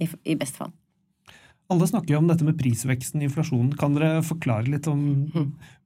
i, 0.01 0.09
i 0.33 0.37
best 0.39 0.57
fall. 0.61 0.73
Alle 1.71 1.87
snakker 1.89 2.15
jo 2.15 2.21
om 2.21 2.29
dette 2.29 2.45
med 2.45 2.57
prisveksten 2.59 3.21
i 3.21 3.29
inflasjonen. 3.29 3.71
Kan 3.79 3.95
dere 3.97 4.23
forklare 4.25 4.69
litt 4.69 4.89
om 4.91 5.03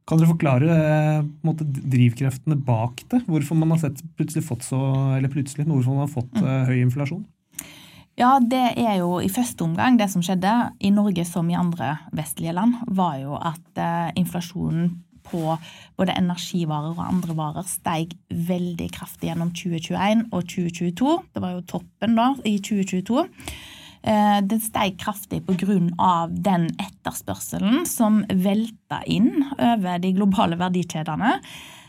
Kan 0.07 0.21
dere 0.21 0.31
forklare 0.31 0.73
eh, 0.73 1.25
måte, 1.43 1.67
drivkreftene 1.67 2.55
bak 2.55 3.03
det? 3.11 3.25
Hvorfor 3.27 3.59
man 3.59 3.73
har 3.75 3.81
sett, 3.83 3.99
plutselig 4.15 4.45
fått 4.47 4.63
så, 4.63 4.79
eller 5.17 5.31
plutselig, 5.31 5.67
hvorfor 5.67 5.91
man 5.91 6.05
har 6.05 6.13
fått 6.13 6.39
mm. 6.39 6.53
høy 6.69 6.77
inflasjon? 6.85 7.25
Ja, 8.17 8.39
det 8.41 8.71
er 8.81 8.95
jo 8.97 9.19
i 9.21 9.29
første 9.29 9.61
omgang 9.61 9.99
det 9.99 10.07
som 10.09 10.23
skjedde 10.25 10.51
i 10.81 10.89
Norge 10.89 11.21
som 11.29 11.49
i 11.51 11.57
andre 11.57 11.99
vestlige 12.17 12.55
land, 12.57 12.79
var 12.97 13.19
jo 13.21 13.37
at 13.37 13.77
eh, 13.77 14.09
inflasjonen 14.17 14.95
på 15.27 15.41
både 15.99 16.15
energivarer 16.17 16.95
og 16.95 17.03
andre 17.03 17.35
varer 17.37 17.67
steg 17.69 18.15
veldig 18.31 18.87
kraftig 18.95 19.29
gjennom 19.29 19.51
2021 19.53 20.25
og 20.31 20.49
2022. 20.49 21.15
Det 21.35 21.43
var 21.43 21.53
jo 21.53 21.65
toppen 21.69 22.17
da 22.17 22.31
i 22.41 22.55
2022. 22.57 23.25
Eh, 24.07 24.39
det 24.49 24.63
steg 24.65 24.97
kraftig 24.97 25.43
pga. 25.45 26.27
den 26.31 26.71
etterspørselen 26.73 27.85
som 27.85 28.23
velta 28.33 29.03
inn 29.05 29.43
over 29.59 30.01
de 30.01 30.15
globale 30.17 30.57
verdikjedene. 30.57 31.37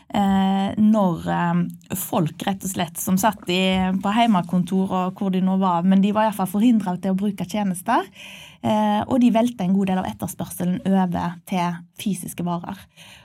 Eh, 0.09 0.69
når 0.81 1.27
eh, 1.29 1.95
folk 2.01 2.45
rett 2.47 2.63
og 2.65 2.71
slett 2.71 2.97
som 2.97 3.17
satt 3.21 3.43
på 3.45 4.13
hjemmekontor 4.15 4.93
og 5.03 5.19
hvor 5.19 5.33
de 5.33 5.43
nå 5.45 5.59
var, 5.61 5.85
men 5.85 6.01
de 6.01 6.13
var 6.15 6.29
iallfall 6.29 6.49
forhindra 6.49 6.95
til 6.97 7.13
å 7.13 7.19
bruke 7.19 7.45
tjenester. 7.45 8.07
Eh, 8.59 9.01
og 9.07 9.21
de 9.23 9.29
velta 9.31 9.63
en 9.63 9.75
god 9.75 9.87
del 9.87 10.01
av 10.01 10.07
etterspørselen 10.09 10.81
over 10.83 11.37
til 11.47 11.77
fysiske 11.99 12.43
varer. 12.43 12.79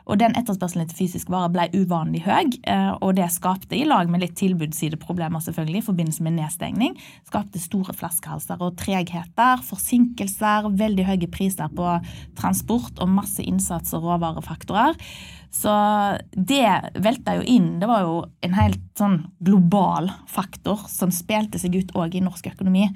Og 0.06 0.20
den 0.20 0.36
etterspørselen 0.38 0.86
til 0.90 1.00
fysiske 1.00 1.32
varer 1.32 1.50
ble 1.50 1.82
uvanlig 1.82 2.22
høy, 2.26 2.52
eh, 2.70 2.92
og 3.00 3.16
det 3.18 3.26
skapte, 3.34 3.74
i 3.74 3.86
lag 3.88 4.10
med 4.10 4.22
litt 4.22 4.36
tilbudssideproblemer 4.38 5.42
selvfølgelig, 5.42 5.82
i 5.82 5.88
forbindelse 5.88 6.26
med 6.26 6.36
nedstengning, 6.38 6.94
skapte 7.26 7.62
store 7.62 7.96
flaskehalser 7.98 8.62
og 8.62 8.76
tregheter, 8.78 9.64
forsinkelser, 9.66 10.70
veldig 10.70 11.08
høye 11.10 11.30
priser 11.34 11.72
på 11.74 11.96
transport 12.38 13.02
og 13.02 13.10
masse 13.16 13.42
innsats 13.42 13.96
og 13.96 14.06
råvarefaktorer. 14.06 14.94
Så 15.54 15.72
det 16.34 16.66
velta 16.98 17.36
jo 17.38 17.44
inn. 17.46 17.76
Det 17.78 17.86
var 17.86 18.02
jo 18.02 18.14
en 18.42 18.56
helt 18.58 18.82
sånn 18.98 19.20
global 19.42 20.10
faktor 20.30 20.82
som 20.90 21.14
spilte 21.14 21.60
seg 21.62 21.76
ut 21.78 21.94
òg 21.94 22.16
i 22.18 22.24
norsk 22.24 22.50
økonomi. 22.50 22.88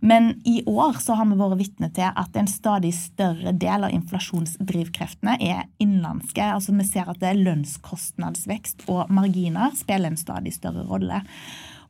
Men 0.00 0.32
i 0.44 0.62
år 0.66 1.00
så 1.02 1.16
har 1.18 1.28
vi 1.30 1.38
vært 1.38 1.60
vitne 1.60 1.90
til 1.94 2.08
at 2.10 2.38
en 2.38 2.50
stadig 2.50 2.94
større 2.96 3.52
del 3.52 3.86
av 3.86 3.94
inflasjonsdrivkreftene 3.94 5.36
er 5.40 5.68
innenlandske. 5.82 6.42
Altså 6.56 6.74
Vi 6.76 6.88
ser 6.88 7.10
at 7.10 7.20
det 7.22 7.30
er 7.30 7.44
lønnskostnadsvekst 7.44 8.88
og 8.88 9.12
marginer 9.14 9.74
spiller 9.78 10.12
en 10.12 10.20
stadig 10.20 10.54
større 10.56 10.84
rolle. 10.88 11.22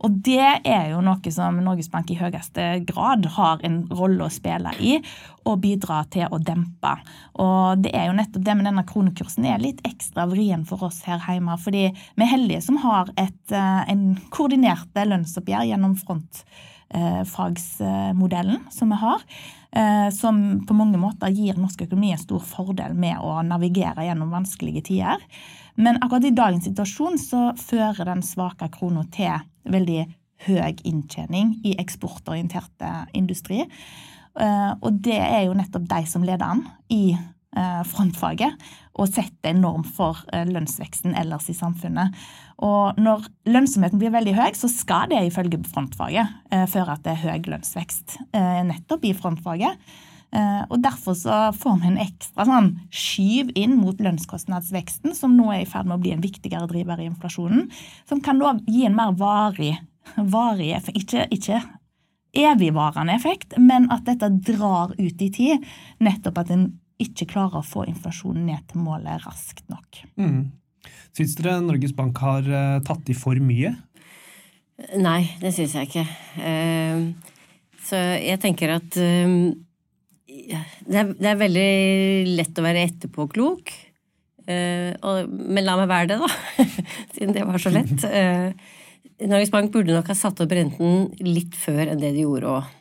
Og 0.05 0.19
det 0.27 0.43
er 0.69 0.91
jo 0.93 1.01
noe 1.05 1.33
som 1.33 1.61
Norges 1.65 1.89
Bank 1.93 2.11
i 2.13 2.19
høyeste 2.19 2.65
grad 2.89 3.25
har 3.39 3.63
en 3.65 3.85
rolle 3.95 4.27
å 4.27 4.33
spille 4.33 4.75
i 4.77 4.99
og 5.49 5.63
bidra 5.63 6.03
til 6.13 6.29
å 6.29 6.41
dempe. 6.43 6.93
Og 7.41 7.81
det 7.85 7.95
er 7.97 8.11
jo 8.11 8.19
nettopp 8.19 8.45
det 8.45 8.57
med 8.59 8.69
denne 8.69 8.85
kronekursen 8.89 9.49
er 9.49 9.63
litt 9.63 9.81
ekstra 9.87 10.27
vrien 10.29 10.67
for 10.69 10.85
oss 10.89 11.03
her 11.09 11.25
hjemme. 11.25 11.57
Fordi 11.61 11.87
vi 11.95 12.27
er 12.27 12.33
heldige 12.35 12.65
som 12.67 12.81
har 12.85 13.13
et, 13.17 13.43
eh, 13.53 13.83
en 13.93 14.17
koordinert 14.31 14.93
lønnsoppgjør 14.95 15.71
gjennom 15.71 15.97
front 15.97 16.45
Eh, 16.91 17.25
fagsmodellen 17.25 18.59
som 18.71 18.91
vi 18.91 18.97
har. 18.97 19.21
Eh, 19.73 20.11
som 20.11 20.67
på 20.67 20.75
mange 20.75 20.99
måter 20.99 21.33
gir 21.33 21.57
norsk 21.59 21.87
økonomi 21.89 22.13
en 22.13 22.21
stor 22.21 22.43
fordel 22.45 22.95
med 22.95 23.19
å 23.19 23.41
navigere 23.43 24.05
gjennom 24.07 24.31
vanskelige 24.31 24.85
tider. 24.91 25.25
Men 25.75 25.99
akkurat 25.99 26.29
i 26.29 26.35
dagens 26.37 26.69
situasjon 26.69 27.19
så 27.19 27.43
fører 27.59 28.07
den 28.07 28.23
svake 28.23 28.69
krona 28.77 29.03
til 29.11 29.43
veldig 29.67 30.05
høy 30.47 30.85
inntjening 30.85 31.57
i 31.65 31.75
eksportorienterte 31.81 32.93
industri. 33.17 33.65
Eh, 34.39 34.73
og 34.79 35.01
det 35.03 35.19
er 35.19 35.49
jo 35.49 35.57
nettopp 35.59 35.89
de 35.91 36.05
som 36.07 36.27
leder 36.27 36.47
an 36.47 36.67
i 36.89 37.17
frontfaget 37.87 38.57
og 38.99 39.07
setter 39.15 39.53
en 39.53 39.61
norm 39.63 39.85
for 39.87 40.25
lønnsveksten 40.27 41.13
ellers 41.15 41.47
i 41.47 41.55
samfunnet. 41.55 42.11
Og 42.63 42.99
når 43.03 43.27
lønnsomheten 43.51 44.01
blir 44.01 44.15
veldig 44.15 44.35
høy, 44.37 44.51
så 44.57 44.71
skal 44.71 45.11
det 45.11 45.25
ifølge 45.27 45.59
frontfaget 45.67 46.35
eh, 46.55 46.67
føre 46.71 46.97
til 47.03 47.19
høy 47.25 47.49
lønnsvekst 47.51 48.19
eh, 48.31 48.61
nettopp 48.69 49.07
i 49.09 49.15
frontfaget. 49.17 49.81
Eh, 50.35 50.63
og 50.69 50.79
Derfor 50.83 51.17
så 51.19 51.39
får 51.55 51.81
vi 51.83 51.91
en 51.91 52.01
ekstra 52.05 52.47
sånn 52.49 52.71
skyv 52.95 53.53
inn 53.59 53.77
mot 53.79 53.99
lønnskostnadsveksten, 54.03 55.15
som 55.19 55.37
nå 55.39 55.51
er 55.55 55.65
i 55.65 55.71
ferd 55.71 55.91
med 55.91 55.99
å 55.99 56.05
bli 56.05 56.15
en 56.15 56.25
viktigere 56.25 56.71
driver 56.71 57.03
i 57.03 57.09
inflasjonen. 57.11 57.69
Som 58.11 58.23
kan 58.25 58.43
da 58.43 58.55
gi 58.67 58.85
en 58.87 58.97
mer 58.99 59.15
varig, 59.19 59.77
varig 60.17 60.73
effekt. 60.79 61.03
Ikke, 61.05 61.27
ikke 61.35 61.63
evigvarende 62.35 63.15
effekt, 63.15 63.55
men 63.59 63.87
at 63.95 64.07
dette 64.09 64.33
drar 64.47 64.95
ut 64.99 65.23
i 65.23 65.31
tid. 65.31 65.71
Nettopp 66.03 66.43
at 66.43 66.51
en 66.55 66.69
ikke 67.03 67.29
klarer 67.31 67.61
å 67.61 67.67
få 67.67 67.87
inflasjonen 67.91 68.47
ned 68.49 68.67
til 68.71 68.83
målet 68.83 69.23
raskt 69.27 69.67
nok. 69.71 70.05
Mm. 70.19 70.53
Syns 71.15 71.37
dere 71.39 71.61
Norges 71.63 71.95
Bank 71.95 72.19
har 72.25 72.47
uh, 72.49 72.83
tatt 72.87 73.11
i 73.11 73.15
for 73.15 73.39
mye? 73.39 73.71
Nei, 74.99 75.21
det 75.39 75.53
syns 75.55 75.77
jeg 75.79 75.87
ikke. 75.87 76.05
Uh, 76.41 77.15
så 77.87 78.01
jeg 78.19 78.41
tenker 78.43 78.75
at 78.75 78.99
uh, 78.99 79.35
det, 80.27 80.99
er, 80.99 81.13
det, 81.15 81.29
er, 81.31 81.39
veldig 81.39 81.69
lett 82.35 82.59
å 82.59 82.65
være 82.65 82.87
etterpåklok. 82.89 83.75
men 84.45 85.65
la 85.65 85.77
meg 85.79 85.89
være 85.89 86.09
det, 86.11 86.17
da. 86.21 86.65
Siden 87.15 87.37
det 87.37 87.45
var 87.49 87.63
så 87.63 87.71
lett. 87.73 88.03
Norges 89.31 89.53
Bank 89.55 89.71
burde 89.73 89.95
nok 89.95 90.11
ha 90.11 90.17
satt 90.19 90.43
opp 90.43 90.53
renten 90.53 91.07
litt 91.23 91.55
før 91.57 91.87
enn 91.87 92.03
det 92.03 92.11
de 92.17 92.27
gjorde 92.27 92.51
òg. 92.59 92.73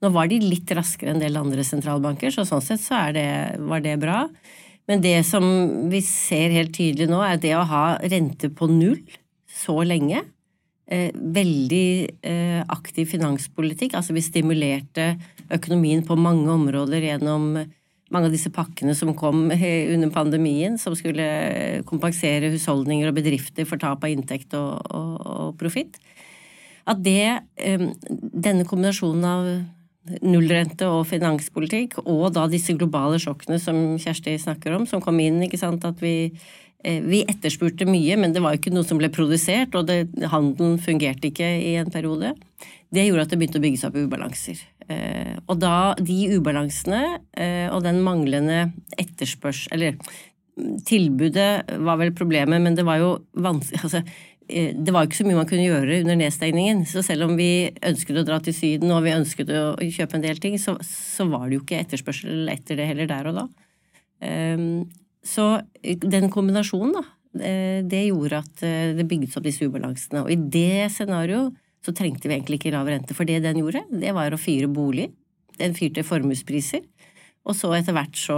nå 0.00 0.10
var 0.14 0.30
de 0.30 0.38
litt 0.40 0.70
raskere 0.78 1.10
enn 1.10 1.18
en 1.18 1.24
del 1.26 1.36
andre 1.40 1.66
sentralbanker, 1.66 2.32
så 2.32 2.46
sånn 2.48 2.64
sett 2.64 2.84
så 2.84 3.02
det, 3.12 3.26
var 3.66 3.82
det 3.84 3.98
bra. 4.00 4.22
Men 4.90 5.00
det 5.04 5.16
som 5.24 5.44
vi 5.92 6.02
ser 6.04 6.52
helt 6.52 6.74
tydelig 6.76 7.08
nå, 7.08 7.20
er 7.24 7.40
det 7.40 7.54
å 7.56 7.64
ha 7.68 7.84
rente 8.04 8.50
på 8.52 8.68
null 8.68 9.00
så 9.48 9.78
lenge. 9.86 10.20
Eh, 10.84 11.08
veldig 11.14 11.86
eh, 12.20 12.60
aktiv 12.68 13.08
finanspolitikk. 13.14 13.96
Altså 13.96 14.16
vi 14.16 14.24
stimulerte 14.24 15.14
økonomien 15.54 16.04
på 16.04 16.18
mange 16.20 16.50
områder 16.52 17.08
gjennom 17.08 17.54
mange 18.12 18.28
av 18.28 18.34
disse 18.34 18.52
pakkene 18.52 18.92
som 18.96 19.14
kom 19.16 19.46
under 19.94 20.12
pandemien, 20.12 20.76
som 20.78 20.96
skulle 20.98 21.80
kompensere 21.88 22.52
husholdninger 22.52 23.08
og 23.08 23.16
bedrifter 23.16 23.68
for 23.68 23.80
tap 23.80 24.04
av 24.04 24.12
inntekt 24.12 24.52
og, 24.58 24.84
og, 24.92 25.14
og 25.24 25.56
profitt. 25.60 25.96
At 26.84 27.00
det, 27.00 27.40
eh, 27.56 27.88
denne 28.10 28.68
kombinasjonen 28.68 29.24
av 29.24 29.48
nullrente 30.20 30.88
og 30.90 31.06
finanspolitikk, 31.08 31.98
og 32.04 32.26
da 32.36 32.44
disse 32.50 32.74
globale 32.76 33.20
sjokkene 33.22 33.58
som 33.62 33.80
Kjersti 34.00 34.36
snakker 34.42 34.76
om, 34.76 34.86
som 34.86 35.02
kom 35.04 35.20
inn. 35.20 35.42
ikke 35.42 35.60
sant, 35.60 35.84
at 35.84 36.00
vi, 36.02 36.32
eh, 36.84 37.00
vi 37.00 37.24
etterspurte 37.24 37.86
mye, 37.88 38.16
men 38.16 38.32
det 38.32 38.42
var 38.42 38.54
ikke 38.54 38.72
noe 38.72 38.84
som 38.84 38.98
ble 38.98 39.08
produsert, 39.08 39.74
og 39.74 39.86
det, 39.86 40.08
handelen 40.28 40.78
fungerte 40.78 41.30
ikke 41.30 41.48
i 41.62 41.76
en 41.76 41.90
periode. 41.90 42.34
Det 42.92 43.06
gjorde 43.06 43.22
at 43.22 43.30
det 43.30 43.38
begynte 43.38 43.58
å 43.58 43.64
bygge 43.64 43.80
seg 43.80 43.90
opp 43.90 44.04
ubalanser. 44.04 44.60
Eh, 44.88 45.34
og 45.48 45.58
da 45.58 45.94
de 45.96 46.36
ubalansene 46.36 47.20
eh, 47.32 47.72
og 47.72 47.82
den 47.86 48.02
manglende 48.04 48.66
etterspørsel 49.00 49.72
Eller 49.72 49.94
tilbudet 50.84 51.64
var 51.82 51.96
vel 51.98 52.12
problemet, 52.14 52.60
men 52.62 52.76
det 52.76 52.84
var 52.86 53.00
jo 53.00 53.10
vanskelig 53.32 53.80
altså, 53.86 54.02
det 54.48 54.92
var 54.92 55.06
ikke 55.06 55.16
så 55.22 55.24
mye 55.26 55.38
man 55.38 55.48
kunne 55.48 55.64
gjøre 55.64 56.00
under 56.02 56.18
nedstengningen. 56.20 56.82
Så 56.88 57.02
selv 57.06 57.28
om 57.28 57.36
vi 57.38 57.70
ønsket 57.80 58.18
å 58.20 58.26
dra 58.28 58.40
til 58.44 58.56
Syden 58.56 58.92
og 58.92 59.04
vi 59.06 59.14
ønsket 59.14 59.48
å 59.48 59.64
kjøpe 59.80 60.18
en 60.18 60.24
del 60.26 60.40
ting, 60.42 60.58
så, 60.60 60.76
så 60.84 61.24
var 61.30 61.46
det 61.48 61.58
jo 61.58 61.64
ikke 61.64 61.80
etterspørsel 61.80 62.50
etter 62.52 62.78
det 62.80 62.88
heller 62.90 63.08
der 63.10 63.30
og 63.30 63.38
da. 63.40 63.46
Um, 64.24 64.84
så 65.24 65.48
den 65.82 66.28
kombinasjonen, 66.32 66.92
da, 66.98 67.04
eh, 67.40 67.80
det 67.88 68.04
gjorde 68.10 68.42
at 68.44 68.64
eh, 68.66 68.92
det 68.96 69.06
bygget 69.08 69.36
opp 69.38 69.46
disse 69.46 69.64
ubalansene. 69.64 70.24
Og 70.26 70.32
i 70.34 70.36
det 70.36 70.90
scenarioet 70.92 71.56
så 71.84 71.94
trengte 71.96 72.28
vi 72.28 72.36
egentlig 72.36 72.60
ikke 72.60 72.74
lav 72.76 72.88
rente, 72.88 73.16
for 73.16 73.28
det 73.28 73.42
den 73.44 73.60
gjorde, 73.60 73.84
det 73.92 74.12
var 74.16 74.32
å 74.32 74.40
fyre 74.40 74.68
bolig. 74.72 75.10
Den 75.56 75.76
fyrte 75.76 76.04
formuespriser. 76.04 76.84
Og 77.44 77.56
så 77.56 77.68
etter 77.76 77.92
hvert 77.92 78.16
så 78.16 78.36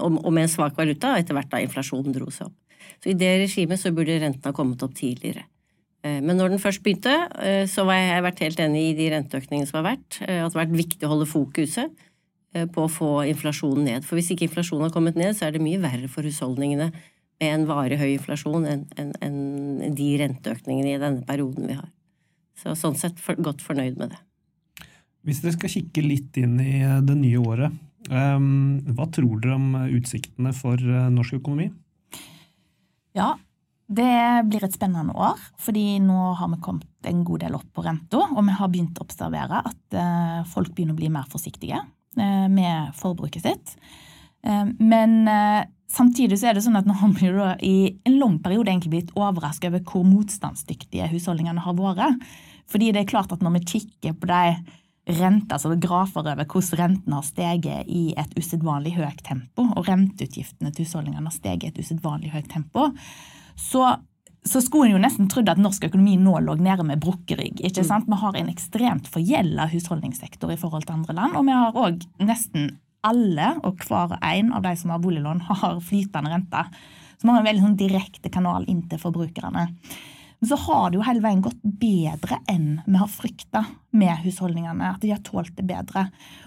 Og 0.00 0.30
med 0.32 0.46
en 0.46 0.52
svak 0.52 0.78
valuta, 0.78 1.12
og 1.12 1.20
etter 1.20 1.36
hvert 1.36 1.50
da 1.52 1.60
inflasjonen 1.60 2.14
dro 2.14 2.30
seg 2.32 2.48
opp. 2.48 2.56
Så 3.02 3.12
i 3.12 3.18
det 3.18 3.34
regimet 3.42 3.80
så 3.80 3.92
burde 3.92 4.16
renten 4.20 4.48
ha 4.48 4.54
kommet 4.56 4.82
opp 4.84 4.94
tidligere. 4.96 5.44
Eh, 6.04 6.20
men 6.20 6.36
når 6.36 6.54
den 6.54 6.62
først 6.62 6.82
begynte, 6.84 7.12
eh, 7.40 7.64
så 7.70 7.86
har 7.88 8.00
jeg 8.00 8.26
vært 8.26 8.42
helt 8.44 8.60
enig 8.60 8.82
i 8.90 8.96
de 8.98 9.10
renteøkningene 9.14 9.68
som 9.68 9.80
har 9.80 9.94
vært. 9.94 10.20
Eh, 10.22 10.40
at 10.44 10.52
det 10.52 10.58
har 10.58 10.66
vært 10.66 10.78
viktig 10.82 11.08
å 11.08 11.12
holde 11.14 11.30
fokuset 11.30 12.04
på 12.54 12.84
å 12.84 12.90
få 12.90 13.10
inflasjonen 13.26 13.88
ned. 13.88 14.04
For 14.06 14.14
hvis 14.14 14.30
ikke 14.30 14.46
inflasjonen 14.46 14.86
har 14.86 14.94
kommet 14.94 15.16
ned, 15.18 15.34
så 15.34 15.48
er 15.48 15.56
det 15.56 15.64
mye 15.64 15.80
verre 15.82 16.06
for 16.06 16.22
husholdningene 16.22 16.92
med 17.42 17.48
en 17.50 17.64
varig 17.66 17.98
høy 17.98 18.12
inflasjon 18.12 18.68
enn 18.70 18.84
en, 18.94 19.10
en 19.26 19.94
de 19.98 20.10
renteøkningene 20.20 20.92
i 20.94 21.00
denne 21.02 21.26
perioden 21.26 21.66
vi 21.66 21.74
har. 21.80 21.90
Så 22.60 22.76
sånn 22.78 22.94
sett 22.94 23.18
for, 23.18 23.34
godt 23.42 23.64
fornøyd 23.64 23.98
med 23.98 24.14
det. 24.14 24.20
Hvis 25.24 25.40
dere 25.40 25.56
skal 25.56 25.72
kikke 25.72 26.04
litt 26.04 26.36
inn 26.40 26.58
i 26.60 26.82
det 27.04 27.16
nye 27.16 27.40
året, 27.40 27.72
hva 28.04 29.06
tror 29.08 29.38
dere 29.40 29.56
om 29.56 29.70
utsiktene 29.96 30.52
for 30.52 30.76
norsk 31.14 31.38
økonomi? 31.38 31.70
Ja, 33.16 33.30
det 33.86 34.46
blir 34.48 34.64
et 34.64 34.74
spennende 34.74 35.12
år, 35.12 35.40
fordi 35.60 35.98
nå 36.00 36.32
har 36.38 36.48
vi 36.54 36.60
kommet 36.64 37.08
en 37.08 37.20
god 37.26 37.44
del 37.44 37.56
opp 37.58 37.66
på 37.76 37.84
renta, 37.84 38.22
og 38.32 38.40
vi 38.46 38.56
har 38.56 38.70
begynt 38.72 38.98
å 38.98 39.04
observere 39.04 39.60
at 39.60 39.96
eh, 40.00 40.40
folk 40.48 40.72
begynner 40.72 40.96
å 40.96 41.00
bli 41.02 41.10
mer 41.12 41.28
forsiktige 41.28 41.82
eh, 41.82 42.46
med 42.48 42.94
forbruket 42.96 43.44
sitt. 43.44 43.74
Eh, 44.44 44.64
men 44.80 45.28
samtidig 45.92 46.40
så 46.40 46.48
er 46.48 46.56
det 46.56 46.64
sånn 46.64 46.80
at 46.80 46.88
nå 46.88 46.96
har 46.96 47.12
vi 47.12 47.28
i 47.68 47.76
en 48.08 48.16
lang 48.22 48.38
periode 48.42 48.72
egentlig 48.72 48.94
blitt 48.94 49.12
overrasket 49.18 49.68
over 49.68 49.84
hvor 49.84 50.08
motstandsdyktige 50.08 51.10
husholdningene 51.12 51.66
har 51.66 51.76
vært. 51.76 52.24
Fordi 52.72 52.88
det 52.96 53.04
er 53.04 53.12
klart 53.12 53.36
at 53.36 53.44
når 53.44 53.58
vi 53.58 53.66
kikker 53.74 54.16
på 54.16 54.32
de 54.32 54.56
renter, 55.06 55.52
altså 55.56 55.74
grafer 55.80 56.24
over 56.24 56.44
hvordan 56.44 56.78
renten 56.80 57.12
har 57.12 57.26
steget 57.26 57.88
i 57.92 58.14
et 58.16 58.32
usedvanlig 58.38 58.94
høyt 58.96 59.20
tempo, 59.26 59.66
og 59.76 59.88
renteutgiftene 59.88 60.72
til 60.72 60.86
husholdningene 60.86 61.28
har 61.28 61.36
steget 61.36 61.64
i 61.64 61.72
et 61.72 61.78
usedvanlig 61.84 62.32
høyt 62.32 62.50
tempo, 62.52 62.90
så 63.56 63.96
så 64.44 64.60
skulle 64.60 64.90
en 64.90 64.98
jo 64.98 65.00
nesten 65.00 65.28
trodd 65.32 65.48
at 65.48 65.56
norsk 65.56 65.86
økonomi 65.88 66.18
nå 66.20 66.34
lå 66.44 66.58
nede 66.60 66.84
med 66.84 67.00
brukkerygg. 67.00 67.62
ikke 67.64 67.80
Mm. 67.80 67.86
sant? 67.88 68.04
Vi 68.06 68.16
har 68.20 68.36
en 68.36 68.48
ekstremt 68.52 69.08
forgjelda 69.08 69.70
husholdningssektor 69.72 70.52
i 70.52 70.56
forhold 70.56 70.84
til 70.84 70.92
andre 70.92 71.14
land. 71.14 71.36
Og 71.36 71.46
vi 71.46 71.52
har 71.52 71.72
òg 71.72 72.04
nesten 72.20 72.78
alle 73.02 73.60
og 73.64 73.78
hver 73.88 74.18
en 74.20 74.52
av 74.52 74.62
de 74.62 74.76
som 74.76 74.90
har 74.90 74.98
boliglån, 74.98 75.40
har 75.48 75.80
flytende 75.80 76.30
renter. 76.30 76.64
Så 77.16 77.22
vi 77.22 77.30
har 77.30 77.38
en 77.38 77.46
veldig 77.46 77.62
sånn 77.62 77.76
direkte 77.76 78.30
kanal 78.30 78.66
inn 78.68 78.82
til 78.88 78.98
forbrukerne. 78.98 79.70
Men 80.44 80.48
så 80.48 80.56
har 80.56 80.90
det 80.90 80.98
jo 80.98 81.04
hele 81.06 81.22
veien 81.24 81.38
gått 81.40 81.60
bedre 81.80 82.36
enn 82.52 82.82
vi 82.84 82.98
har 83.00 83.08
frykta 83.08 83.62
med 83.96 84.18
husholdningene. 84.26 84.90
At 84.90 85.00
de 85.00 85.14
har 85.14 85.22
tålt 85.24 85.54
det 85.56 85.64
bedre. 85.64 86.02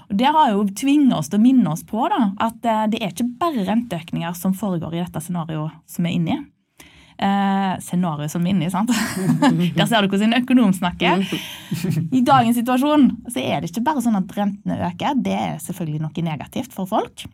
Og 0.06 0.20
Det 0.20 0.28
har 0.36 0.52
jo 0.52 0.68
tvinget 0.70 1.16
oss 1.18 1.32
til 1.34 1.40
å 1.40 1.42
minne 1.42 1.72
oss 1.72 1.82
på 1.82 2.04
da, 2.14 2.20
at 2.46 2.68
eh, 2.70 2.84
det 2.94 3.00
er 3.02 3.16
ikke 3.16 3.26
bare 3.42 3.66
renteøkninger 3.66 4.36
som 4.38 4.54
foregår 4.54 4.94
i 4.94 5.02
dette 5.02 5.24
scenarioet 5.26 5.80
som 5.90 6.06
vi 6.06 6.12
er 6.12 6.20
inne 6.20 6.36
i. 6.36 6.38
Eh, 7.26 7.74
scenario 7.88 8.30
som 8.30 8.46
vi 8.46 8.54
er 8.54 8.60
inne 8.60 8.70
i, 8.70 8.76
sant? 8.76 8.94
Der 9.80 9.90
ser 9.90 10.06
du 10.06 10.14
hvordan 10.14 10.30
en 10.30 10.44
økonom 10.44 10.78
snakker. 10.78 11.26
I 12.14 12.22
dagens 12.22 12.62
situasjon 12.62 13.10
så 13.32 13.42
er 13.42 13.66
det 13.66 13.74
ikke 13.74 13.88
bare 13.90 14.06
sånn 14.06 14.22
at 14.22 14.38
rentene 14.38 14.78
øker. 14.92 15.18
Det 15.26 15.40
er 15.42 15.58
selvfølgelig 15.66 16.06
noe 16.06 16.30
negativt 16.30 16.78
for 16.78 16.86
folk. 16.94 17.26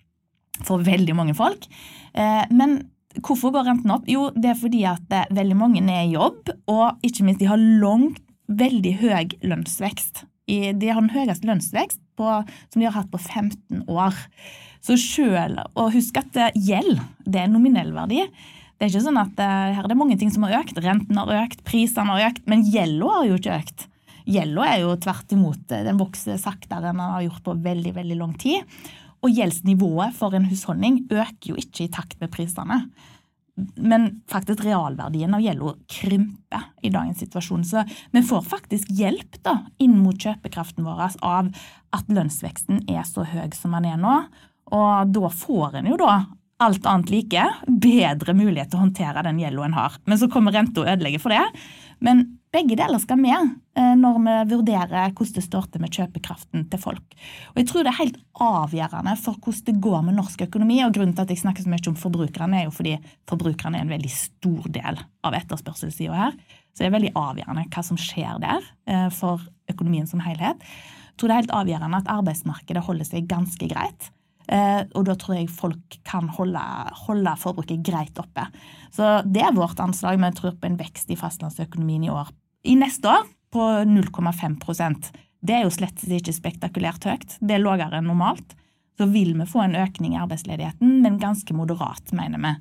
For 0.64 0.88
veldig 0.88 1.20
mange 1.20 1.36
folk. 1.36 1.68
Eh, 2.16 2.48
men 2.56 2.80
hvorfor 3.22 3.54
går 3.54 3.68
renten 3.68 3.94
opp? 3.94 4.08
Jo, 4.10 4.30
det 4.36 4.54
er 4.54 4.60
fordi 4.60 4.84
at 4.90 5.14
eh, 5.14 5.30
veldig 5.34 5.58
mange 5.60 5.84
er 5.84 6.06
i 6.08 6.16
jobb, 6.16 6.52
og 6.72 7.06
ikke 7.06 7.28
minst 7.28 7.44
de 7.44 7.50
har 7.52 7.62
langt, 7.62 8.22
veldig 8.48 8.98
høy 9.00 9.38
lønnsvekst. 9.48 10.26
De 10.50 10.90
har 10.90 11.00
den 11.00 11.14
høyeste 11.14 11.48
lønnsvekst 11.48 12.02
på, 12.20 12.28
som 12.74 12.82
de 12.82 12.88
har 12.90 12.98
hatt 12.98 13.12
på 13.14 13.22
15 13.22 13.86
år. 13.88 14.18
Så 14.84 14.98
selv, 15.00 15.62
og 15.80 15.94
husk 15.96 16.20
at 16.20 16.36
eh, 16.36 16.60
gjeld 16.60 17.00
det 17.24 17.46
er 17.46 17.52
nominell 17.52 17.94
verdi. 17.96 18.26
Det 18.76 18.90
er 18.90 18.92
ikke 18.92 19.06
sånn 19.06 19.22
at 19.22 19.40
eh, 19.40 19.72
Her 19.78 19.86
er 19.86 19.94
det 19.94 20.00
mange 20.00 20.18
ting 20.20 20.34
som 20.34 20.44
har 20.48 20.58
økt. 20.60 20.80
Renten 20.84 21.20
har 21.22 21.32
økt, 21.46 21.64
prisene 21.68 22.12
har 22.12 22.34
økt, 22.34 22.44
men 22.52 22.66
gjelda 22.68 23.14
har 23.16 23.30
jo 23.30 23.40
ikke 23.40 23.60
økt. 23.62 23.88
Gjelda 24.24 24.66
er 24.72 24.82
jo 24.84 24.98
tvert 25.04 25.34
imot, 25.36 25.64
den 25.72 26.00
vokser 26.00 26.38
saktere 26.40 26.92
enn 26.92 27.00
den 27.00 27.16
har 27.16 27.24
gjort 27.26 27.44
på 27.48 27.56
veldig 27.64 27.96
veldig 27.96 28.20
lang 28.20 28.36
tid. 28.40 28.84
Og 29.24 29.32
gjeldsnivået 29.32 30.16
for 30.18 30.36
en 30.36 30.48
husholdning 30.50 31.04
øker 31.08 31.54
jo 31.54 31.60
ikke 31.60 31.86
i 31.86 31.92
takt 31.92 32.20
med 32.20 32.32
prisene. 32.34 32.84
Men 33.78 34.08
faktisk 34.32 34.64
realverdien 34.66 35.36
av 35.38 35.44
gjelda 35.44 35.76
krymper 35.92 36.70
i 36.84 36.92
dagens 36.94 37.22
situasjon. 37.22 37.64
Så 37.68 37.84
vi 38.12 38.24
får 38.26 38.48
faktisk 38.50 38.92
hjelp 38.98 39.38
da, 39.46 39.60
inn 39.84 40.00
mot 40.02 40.18
kjøpekraften 40.18 40.86
vår 40.88 41.06
av 41.22 41.52
at 41.94 42.10
lønnsveksten 42.10 42.84
er 42.90 43.06
så 43.08 43.28
høy 43.30 43.54
som 43.56 43.78
den 43.78 43.92
er 43.94 44.02
nå. 44.02 44.16
Og 44.74 45.14
da 45.14 45.30
får 45.30 45.80
en 45.80 45.92
jo 45.94 46.00
da 46.02 46.24
alt 46.64 46.86
annet 46.88 47.12
like, 47.12 47.44
bedre 47.68 48.36
mulighet 48.38 48.72
til 48.72 48.80
å 48.80 48.86
håndtere 48.86 49.24
den 49.26 49.42
gjelda 49.42 49.68
en 49.68 49.78
har. 49.78 49.98
Men 50.08 50.20
så 50.20 50.30
kommer 50.32 50.56
renta 50.56 50.84
og 50.84 50.90
ødelegger 50.90 51.22
for 51.22 51.36
det. 51.36 51.44
Men 52.04 52.26
begge 52.54 52.78
deler 52.78 53.02
skal 53.02 53.20
med 53.20 53.56
eh, 53.78 53.94
når 53.98 54.20
vi 54.22 54.36
vurderer 54.54 55.12
hvordan 55.12 55.36
det 55.38 55.44
står 55.46 55.68
til 55.72 55.84
med 55.84 55.94
kjøpekraften 55.96 56.68
til 56.70 56.82
folk. 56.82 57.16
Og 57.54 57.60
jeg 57.62 57.70
tror 57.70 57.86
det 57.86 57.94
er 57.94 58.00
helt 58.00 58.20
avgjørende 58.44 59.16
for 59.22 59.40
hvordan 59.42 59.68
det 59.70 59.84
går 59.84 60.02
med 60.08 60.18
norsk 60.20 60.46
økonomi. 60.48 60.80
Og 60.86 60.94
grunnen 60.96 61.16
til 61.18 61.26
at 61.26 61.34
jeg 61.34 61.42
snakker 61.42 61.66
så 61.66 61.74
mye 61.74 61.90
om 61.90 62.00
forbrukerne, 62.00 62.62
er 62.62 62.68
jo 62.70 62.76
fordi 62.76 62.98
forbrukerne 63.30 63.80
er 63.80 63.88
en 63.88 63.94
veldig 63.96 64.14
stor 64.14 64.70
del 64.78 65.02
av 65.26 65.38
etterspørselssida 65.40 66.20
her. 66.20 66.38
Så 66.74 66.84
det 66.84 66.90
er 66.90 66.98
veldig 66.98 67.14
avgjørende 67.20 67.68
hva 67.74 67.86
som 67.86 68.00
skjer 68.02 68.42
der 68.44 68.68
eh, 68.90 69.08
for 69.14 69.42
økonomien 69.74 70.10
som 70.10 70.22
helhet. 70.26 70.62
Jeg 71.14 71.22
tror 71.22 71.30
det 71.30 71.36
er 71.36 71.44
helt 71.44 71.58
avgjørende 71.62 72.04
at 72.04 72.12
arbeidsmarkedet 72.12 72.86
holder 72.86 73.10
seg 73.10 73.30
ganske 73.30 73.70
greit. 73.70 74.14
Uh, 74.44 74.84
og 75.00 75.06
da 75.08 75.14
tror 75.16 75.38
jeg 75.38 75.48
folk 75.56 75.96
kan 76.04 76.28
holde, 76.36 76.60
holde 77.06 77.32
forbruket 77.40 77.80
greit 77.86 78.18
oppe. 78.20 78.44
Så 78.92 79.22
det 79.24 79.40
er 79.40 79.56
vårt 79.56 79.80
anslag. 79.80 80.20
Vi 80.20 80.32
tror 80.36 80.58
på 80.60 80.68
en 80.68 80.76
vekst 80.82 81.14
i 81.14 81.18
fastlandsøkonomien 81.20 82.04
i 82.04 82.12
år. 82.12 82.34
I 82.64 82.76
neste 82.80 83.10
år 83.12 83.28
på 83.54 83.62
0,5% 83.86 85.12
Det 85.44 85.56
er 85.56 85.66
jo 85.66 85.72
slett 85.76 86.04
ikke 86.08 86.34
spektakulært 86.34 87.06
høyt. 87.06 87.38
Det 87.40 87.58
er 87.58 87.64
lavere 87.64 88.00
enn 88.00 88.08
normalt. 88.08 88.56
Så 88.98 89.08
vil 89.12 89.34
vi 89.36 89.48
få 89.50 89.66
en 89.66 89.76
økning 89.76 90.14
i 90.16 90.22
arbeidsledigheten, 90.22 91.02
men 91.04 91.20
ganske 91.20 91.54
moderat, 91.54 92.14
mener 92.16 92.40
vi. 92.40 92.54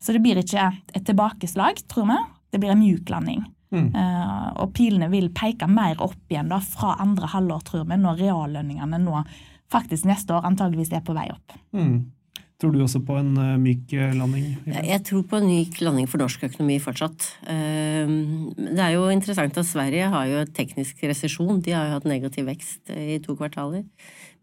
Så 0.00 0.14
det 0.14 0.22
blir 0.22 0.38
ikke 0.38 0.68
et 0.94 1.06
tilbakeslag, 1.08 1.82
tror 1.90 2.06
vi. 2.12 2.18
Det 2.52 2.60
blir 2.62 2.74
en 2.74 2.82
mjuk 2.82 3.10
landing. 3.10 3.42
Mm. 3.70 3.90
Uh, 3.94 4.48
og 4.62 4.72
pilene 4.74 5.10
vil 5.10 5.28
peke 5.34 5.68
mer 5.70 6.00
opp 6.02 6.30
igjen 6.30 6.50
da, 6.50 6.60
fra 6.62 6.96
andre 7.02 7.30
halvår, 7.34 7.66
tror 7.66 7.84
vi, 7.90 7.98
når 7.98 8.22
reallønningene 8.22 9.02
nå 9.02 9.24
faktisk 9.70 10.06
neste 10.10 10.34
år 10.34 10.46
antageligvis 10.48 10.92
er 10.94 11.04
på 11.06 11.14
vei 11.14 11.28
opp. 11.30 11.54
Mm. 11.76 12.10
Tror 12.60 12.74
du 12.74 12.82
også 12.84 13.00
på 13.00 13.14
en 13.16 13.30
uh, 13.40 13.56
myk 13.56 13.94
eh, 13.96 14.10
landing? 14.12 14.50
Jeg 14.68 15.00
tror 15.08 15.22
på 15.30 15.38
en 15.38 15.46
myk 15.48 15.78
landing 15.80 16.08
for 16.10 16.20
norsk 16.20 16.42
økonomi 16.50 16.76
fortsatt. 16.82 17.30
Ehm, 17.48 18.52
Det 18.52 18.82
er 18.84 18.92
jo 18.98 19.06
interessant 19.08 19.56
at 19.56 19.68
Sverige 19.68 20.10
har 20.12 20.26
jo 20.28 20.44
teknisk 20.44 21.00
resesjon. 21.08 21.62
De 21.64 21.72
har 21.72 21.88
jo 21.88 21.94
hatt 21.96 22.08
negativ 22.10 22.50
vekst 22.50 22.92
eh, 22.92 23.16
i 23.16 23.18
to 23.24 23.32
kvartaler. 23.38 23.86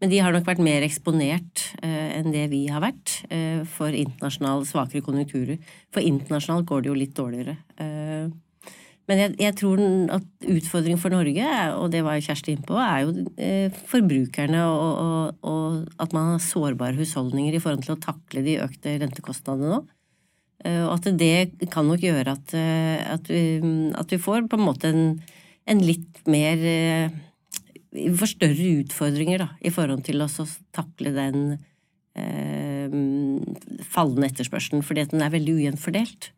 Men 0.00 0.10
de 0.10 0.18
har 0.18 0.34
nok 0.34 0.50
vært 0.50 0.62
mer 0.62 0.82
eksponert 0.86 1.62
eh, 1.78 2.18
enn 2.18 2.34
det 2.34 2.48
vi 2.50 2.64
har 2.66 2.82
vært 2.82 3.20
eh, 3.30 3.62
for 3.70 3.94
internasjonale 3.94 4.66
svakere 4.66 5.06
konjunkturer. 5.06 5.62
For 5.94 6.02
internasjonalt 6.02 6.66
går 6.66 6.82
det 6.82 6.90
jo 6.90 6.98
litt 6.98 7.16
dårligere. 7.18 7.56
Men 9.08 9.22
jeg, 9.22 9.36
jeg 9.40 9.54
tror 9.56 9.80
at 10.12 10.48
utfordringen 10.52 11.00
for 11.00 11.14
Norge, 11.14 11.52
og 11.80 11.86
det 11.94 12.02
var 12.04 12.20
Kjersti 12.20 12.52
inne 12.52 12.66
på, 12.68 12.76
er 12.76 13.06
jo 13.06 13.24
eh, 13.40 13.78
forbrukerne 13.88 14.64
og, 14.68 14.98
og, 15.00 15.38
og 15.48 16.02
at 16.04 16.12
man 16.16 16.34
har 16.34 16.42
sårbare 16.44 16.98
husholdninger 16.98 17.56
i 17.56 17.62
forhold 17.62 17.86
til 17.86 17.94
å 17.96 18.02
takle 18.04 18.44
de 18.44 18.58
økte 18.66 18.98
rentekostnadene 19.00 19.72
nå. 19.72 19.80
Eh, 20.66 20.82
Og 20.84 20.98
at 20.98 21.08
det 21.16 21.70
kan 21.72 21.88
nok 21.88 22.04
gjøre 22.04 22.36
at, 22.36 22.52
eh, 22.58 23.00
at, 23.16 23.32
vi, 23.32 23.56
at 23.96 24.12
vi 24.12 24.20
får 24.20 24.44
på 24.50 24.60
en 24.60 24.66
måte 24.66 24.92
en, 24.92 25.02
en 25.68 25.82
litt 25.84 26.22
mer 26.28 26.60
Vi 27.88 28.10
får 28.12 28.34
større 28.34 28.72
utfordringer 28.82 29.40
da, 29.40 29.52
i 29.64 29.72
forhold 29.72 30.04
til 30.04 30.20
å 30.20 30.28
takle 30.76 31.14
den 31.16 31.44
eh, 32.12 32.92
fallende 33.88 34.28
etterspørselen, 34.28 34.84
fordi 34.84 35.08
den 35.14 35.24
er 35.24 35.32
veldig 35.32 35.54
ujevnt 35.62 35.80
fordelt. 35.80 36.34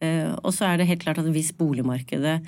Eh, 0.00 0.32
og 0.40 0.54
så 0.56 0.70
er 0.70 0.80
det 0.80 0.88
helt 0.90 1.04
klart 1.04 1.20
at 1.20 1.28
hvis 1.32 1.52
boligmarkedet 1.56 2.40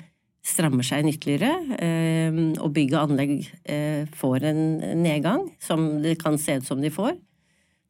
strammer 0.43 0.83
seg 0.83 1.03
inn 1.03 1.13
ytterligere, 1.13 1.77
eh, 1.79 2.39
og 2.59 2.73
bygg 2.75 2.95
og 2.95 3.03
anlegg 3.05 3.37
eh, 3.63 4.09
får 4.17 4.49
en 4.49 4.63
nedgang, 5.03 5.45
som 5.63 6.01
det 6.03 6.17
kan 6.23 6.39
se 6.41 6.59
ut 6.59 6.67
som 6.67 6.81
de 6.83 6.91
får, 6.93 7.15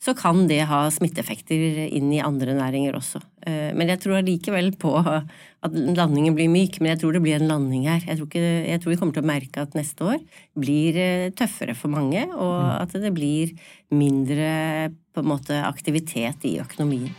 så 0.04 0.12
kan 0.20 0.42
det 0.50 0.66
ha 0.68 0.82
smitteeffekter 0.92 1.86
inn 1.96 2.10
i 2.12 2.20
andre 2.20 2.58
næringer 2.58 2.98
også. 2.98 3.22
Men 3.48 3.88
jeg 3.88 4.02
tror 4.04 4.18
allikevel 4.18 4.74
på 4.76 4.92
at 5.00 5.78
landingen 5.96 6.36
blir 6.36 6.52
myk, 6.52 6.82
men 6.82 6.92
jeg 6.92 7.00
tror 7.00 7.16
det 7.16 7.22
blir 7.24 7.38
en 7.38 7.48
landing 7.48 7.88
her. 7.88 8.04
Jeg 8.04 8.20
tror, 8.20 8.28
ikke, 8.28 8.44
jeg 8.68 8.84
tror 8.84 8.92
vi 8.92 9.00
kommer 9.00 9.16
til 9.16 9.24
å 9.24 9.32
merke 9.32 9.64
at 9.64 9.80
neste 9.80 10.10
år 10.12 10.20
blir 10.60 11.00
tøffere 11.40 11.72
for 11.80 11.96
mange, 11.96 12.28
og 12.36 12.58
at 12.82 13.00
det 13.00 13.16
blir 13.16 13.56
mindre 13.96 14.92
måte 15.24 15.64
aktivitet 15.64 16.52
i 16.52 16.58
økonomien. 16.60 17.16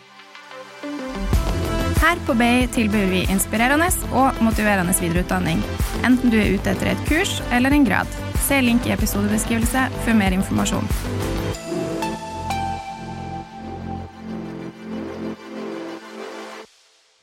Her 2.05 2.19
på 2.27 2.35
BI 2.37 2.67
tilbyr 2.69 3.07
vi 3.09 3.21
inspirerende 3.33 3.87
og 4.13 4.37
motiverende 4.45 4.93
videreutdanning, 4.99 5.63
enten 6.05 6.29
du 6.29 6.35
er 6.37 6.51
ute 6.53 6.75
etter 6.75 6.91
et 6.91 7.05
kurs 7.09 7.39
eller 7.49 7.73
en 7.73 7.87
grad. 7.87 8.11
Se 8.45 8.59
link 8.61 8.85
i 8.85 8.93
episodebeskrivelse 8.93 9.87
for 10.05 10.19
mer 10.19 10.37
informasjon. 10.37 10.85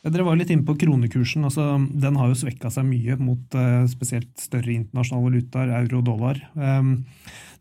Dere 0.02 0.26
var 0.26 0.40
litt 0.42 0.50
inne 0.50 0.66
på 0.66 0.74
kronekursen. 0.82 1.46
altså 1.46 1.78
Den 1.78 2.18
har 2.18 2.34
jo 2.34 2.40
svekka 2.42 2.74
seg 2.74 2.90
mye 2.90 3.20
mot 3.22 3.54
eh, 3.54 3.86
spesielt 3.92 4.34
større 4.42 4.74
internasjonale 4.74 5.28
valutaer, 5.28 5.76
euro 5.84 6.02
og 6.02 6.10
dollar. 6.10 6.42
Um, 6.58 7.06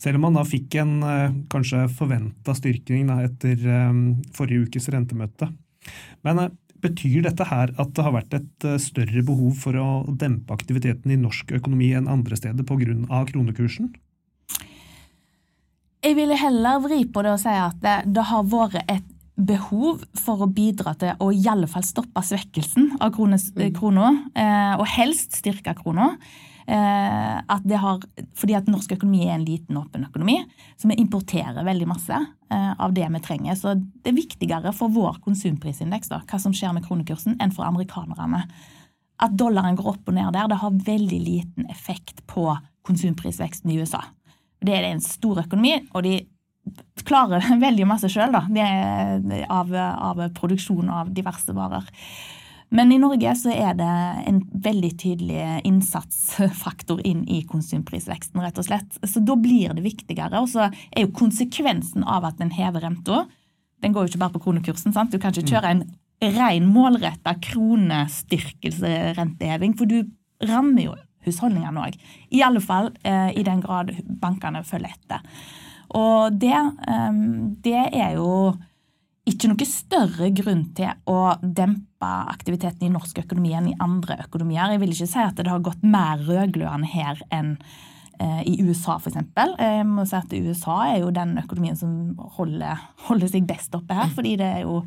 selv 0.00 0.16
om 0.16 0.24
man 0.24 0.40
da 0.40 0.48
fikk 0.48 0.80
en 0.80 0.96
eh, 1.04 1.36
kanskje 1.52 1.84
forventa 2.00 2.56
styrking 2.56 3.12
da, 3.12 3.20
etter 3.28 3.60
um, 3.92 4.02
forrige 4.32 4.70
ukes 4.70 4.88
rentemøte. 4.96 5.52
Men 6.24 6.44
eh, 6.46 6.50
betyr 6.82 7.24
dette 7.26 7.46
her 7.48 7.72
at 7.76 7.94
det 7.96 8.04
har 8.06 8.14
vært 8.14 8.36
et 8.36 8.66
eh, 8.68 8.78
større 8.82 9.24
behov 9.26 9.56
for 9.62 9.76
å 9.78 9.88
dempe 10.08 10.54
aktiviteten 10.54 11.12
i 11.12 11.18
norsk 11.20 11.54
økonomi 11.60 11.92
enn 11.96 12.10
andre 12.10 12.38
steder 12.38 12.66
pga. 12.66 13.24
kronekursen? 13.30 13.92
Jeg 16.00 16.16
ville 16.16 16.36
heller 16.40 16.80
vri 16.80 17.02
på 17.04 17.22
det 17.24 17.34
og 17.34 17.42
si 17.42 17.52
at 17.52 17.80
det, 17.84 17.96
det 18.16 18.28
har 18.30 18.46
vært 18.48 18.80
et 18.88 19.08
behov 19.40 20.04
for 20.20 20.44
å 20.44 20.48
bidra 20.52 20.94
til 21.00 21.16
å 21.20 21.30
i 21.32 21.42
alle 21.48 21.68
fall 21.70 21.84
stoppe 21.86 22.22
svekkelsen 22.24 22.94
av 23.00 23.12
krona, 23.14 24.08
eh, 24.34 24.74
og 24.76 24.86
helst 24.96 25.38
styrke 25.40 25.74
krona. 25.78 26.14
Eh, 26.70 27.38
at 27.50 27.64
det 27.66 27.80
har, 27.82 28.02
fordi 28.38 28.54
at 28.54 28.68
norsk 28.70 28.92
økonomi 28.94 29.24
er 29.24 29.34
en 29.34 29.46
liten, 29.46 29.78
åpen 29.80 30.04
økonomi, 30.06 30.36
så 30.78 30.86
vi 30.86 31.00
importerer 31.02 31.66
veldig 31.66 31.88
masse 31.90 32.14
eh, 32.14 32.72
av 32.78 32.94
det 32.94 33.08
vi 33.10 33.22
trenger. 33.24 33.56
Så 33.58 33.74
det 33.74 34.12
er 34.12 34.18
viktigere 34.20 34.70
for 34.76 34.92
vår 34.94 35.18
konsumprisindeks 35.24 36.12
da, 36.12 36.20
hva 36.30 36.38
som 36.38 36.54
skjer 36.54 36.76
med 36.76 36.86
kronekursen, 36.86 37.40
enn 37.42 37.54
for 37.56 37.66
amerikanerne. 37.66 38.44
At 39.20 39.34
dollaren 39.34 39.80
går 39.80 39.96
opp 39.96 40.12
og 40.12 40.14
ned 40.14 40.30
der, 40.36 40.46
det 40.52 40.60
har 40.62 40.82
veldig 40.92 41.20
liten 41.24 41.66
effekt 41.74 42.22
på 42.30 42.46
konsumprisveksten 42.86 43.74
i 43.74 43.80
USA. 43.82 44.04
Det 44.62 44.76
er 44.76 44.92
en 44.92 45.02
stor 45.02 45.42
økonomi, 45.42 45.74
og 45.90 46.06
de 46.06 46.20
klarer 47.02 47.50
veldig 47.66 47.88
masse 47.90 48.12
sjøl, 48.14 48.36
av, 48.36 49.74
av 49.74 50.22
produksjon 50.38 50.94
av 51.00 51.10
diverse 51.18 51.56
varer. 51.56 51.90
Men 52.70 52.92
i 52.94 53.00
Norge 53.02 53.32
så 53.34 53.50
er 53.50 53.74
det 53.78 53.94
en 54.30 54.36
veldig 54.62 54.90
tydelig 55.02 55.42
innsatsfaktor 55.66 57.00
inn 57.06 57.24
i 57.26 57.42
konsumprisveksten, 57.50 58.40
rett 58.44 58.58
og 58.62 58.66
slett. 58.68 58.98
Så 59.02 59.20
da 59.26 59.34
blir 59.34 59.74
det 59.74 59.82
viktigere. 59.82 60.38
Og 60.38 60.48
så 60.52 60.70
er 60.70 61.00
jo 61.02 61.10
konsekvensen 61.18 62.04
av 62.06 62.24
at 62.30 62.38
en 62.40 62.54
hever 62.54 62.80
renta, 62.86 63.26
den 63.82 63.92
går 63.96 64.02
jo 64.04 64.08
ikke 64.12 64.22
bare 64.22 64.36
på 64.36 64.44
kronekursen. 64.46 64.92
sant? 64.94 65.10
Du 65.10 65.18
kan 65.18 65.34
ikke 65.34 65.50
kjøre 65.56 65.72
en 65.74 65.82
ren 66.36 66.64
målretta 66.70 67.32
kronestyrkelserenteheving, 67.42 69.72
for 69.78 69.86
du 69.90 69.98
rammer 70.46 70.82
jo 70.84 70.94
husholdningene 71.26 71.80
òg. 71.88 71.94
I 72.30 72.42
alle 72.44 72.60
fall 72.64 72.90
eh, 73.02 73.30
i 73.36 73.42
den 73.46 73.60
grad 73.64 73.90
bankene 74.22 74.64
følger 74.64 74.90
etter. 74.94 75.20
Og 75.98 76.32
det, 76.38 76.54
eh, 76.54 77.12
det 77.64 77.82
er 77.90 78.12
jo 78.20 78.54
ikke 79.28 79.50
noe 79.50 79.68
større 79.68 80.30
grunn 80.32 80.64
til 80.76 80.90
å 81.10 81.20
dempe 81.42 82.10
aktiviteten 82.32 82.88
i 82.88 82.92
norsk 82.92 83.20
økonomi 83.24 83.52
enn 83.56 83.70
i 83.72 83.78
andre 83.82 84.16
økonomier. 84.24 84.72
Jeg 84.74 84.82
vil 84.82 84.94
ikke 84.94 85.10
si 85.12 85.22
at 85.22 85.38
det 85.38 85.50
har 85.50 85.64
gått 85.64 85.84
mer 85.84 86.22
rødglødende 86.24 86.88
her 86.88 87.20
enn 87.34 87.54
eh, 88.18 88.42
i 88.48 88.56
USA, 88.64 88.96
f.eks. 88.96 89.20
Jeg 89.60 89.86
må 89.88 90.06
si 90.08 90.16
at 90.16 90.32
USA 90.32 90.78
er 90.88 91.02
jo 91.02 91.14
den 91.14 91.36
økonomien 91.42 91.76
som 91.78 92.14
holder, 92.38 92.80
holder 93.10 93.32
seg 93.32 93.48
best 93.48 93.76
oppe 93.76 93.98
her, 93.98 94.08
fordi 94.16 94.38
det 94.40 94.48
er 94.60 94.64
jo 94.64 94.80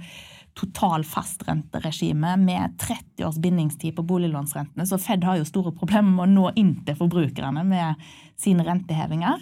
total 0.57 1.05
fastrenteregime 1.07 2.35
med 2.37 2.75
30 2.81 3.25
års 3.25 3.39
bindingstid 3.41 3.95
på 3.97 4.05
boliglånsrentene, 4.05 4.85
så 4.85 4.99
Fed 5.01 5.25
har 5.25 5.39
jo 5.39 5.47
store 5.49 5.73
problemer 5.73 6.11
med 6.13 6.25
å 6.27 6.33
nå 6.33 6.51
inn 6.61 6.75
til 6.85 6.97
forbrukerne 6.99 7.63
med 7.65 8.03
sine 8.39 8.65
rentehevinger 8.65 9.41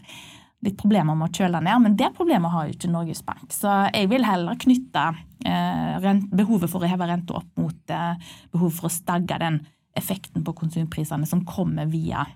litt 0.66 0.78
problemer 0.80 1.18
med 1.18 1.30
å 1.30 1.42
kjøle 1.42 1.62
ned, 1.64 1.82
men 1.84 1.98
det 1.98 2.12
problemet 2.18 2.54
har 2.54 2.68
jo 2.68 2.76
ikke 2.76 2.92
Norges 2.92 3.24
Bank. 3.26 3.48
Så 3.54 3.72
jeg 3.90 4.10
vil 4.12 4.26
heller 4.28 4.60
knytte 4.62 5.06
eh, 5.46 6.10
behovet 6.30 6.72
for 6.72 6.84
å 6.84 6.92
heve 6.92 7.10
renta 7.10 7.40
opp 7.42 7.50
mot 7.60 7.94
eh, 7.94 8.30
behovet 8.54 8.78
for 8.78 8.90
å 8.90 8.94
stagge 8.94 9.40
den 9.42 9.62
effekten 9.98 10.46
på 10.46 10.56
konsumprisene 10.56 11.28
som 11.28 11.44
kommer 11.48 11.90
via 11.92 12.28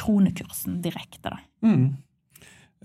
kronekursen 0.00 0.80
direkte. 0.84 1.36
Mm. 1.64 1.92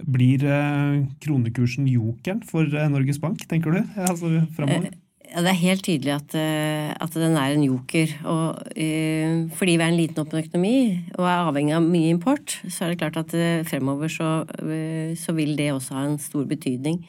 Blir 0.09 0.43
eh, 0.47 1.05
kronekursen 1.23 1.87
jokeren 1.89 2.43
for 2.47 2.67
Norges 2.91 3.21
Bank, 3.23 3.47
tenker 3.49 3.79
du? 3.79 3.83
Altså 4.05 4.43
framover? 4.57 4.91
Ja, 5.29 5.43
Det 5.45 5.51
er 5.51 5.61
helt 5.61 5.83
tydelig 5.85 6.13
at, 6.15 6.33
eh, 6.33 6.89
at 6.89 7.13
den 7.13 7.37
er 7.37 7.53
en 7.53 7.63
joker. 7.63 8.09
Og, 8.25 8.63
uh, 8.73 9.49
fordi 9.53 9.75
vi 9.77 9.83
er 9.83 9.91
en 9.91 9.99
liten 9.99 10.17
åpen 10.17 10.41
økonomi 10.41 11.05
og 11.19 11.25
er 11.25 11.45
avhengig 11.45 11.75
av 11.77 11.85
mye 11.85 12.09
import, 12.15 12.57
så 12.65 12.85
er 12.85 12.89
det 12.89 12.99
klart 13.03 13.19
at 13.21 13.35
uh, 13.37 13.63
fremover 13.63 14.09
så, 14.09 14.41
uh, 14.49 15.13
så, 15.13 15.35
vil 15.37 15.55
det 15.55 15.69
også 15.71 15.93
ha 15.93 16.05
en 16.07 16.17
stor 16.17 16.47
betydning. 16.49 17.05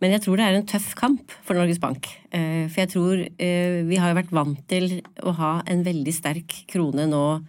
Men 0.00 0.12
jeg 0.12 0.24
tror 0.24 0.40
det 0.40 0.46
er 0.46 0.56
en 0.56 0.66
tøff 0.66 0.94
kamp 0.96 1.34
for 1.44 1.52
Norges 1.54 1.78
Bank. 1.78 2.08
For 2.32 2.78
jeg 2.80 2.88
tror 2.88 3.20
vi 3.84 3.96
har 4.00 4.14
vært 4.16 4.30
vant 4.32 4.56
til 4.64 5.02
å 5.20 5.34
ha 5.36 5.50
en 5.68 5.82
veldig 5.84 6.14
sterk 6.16 6.54
krone 6.72 7.04
nå 7.04 7.42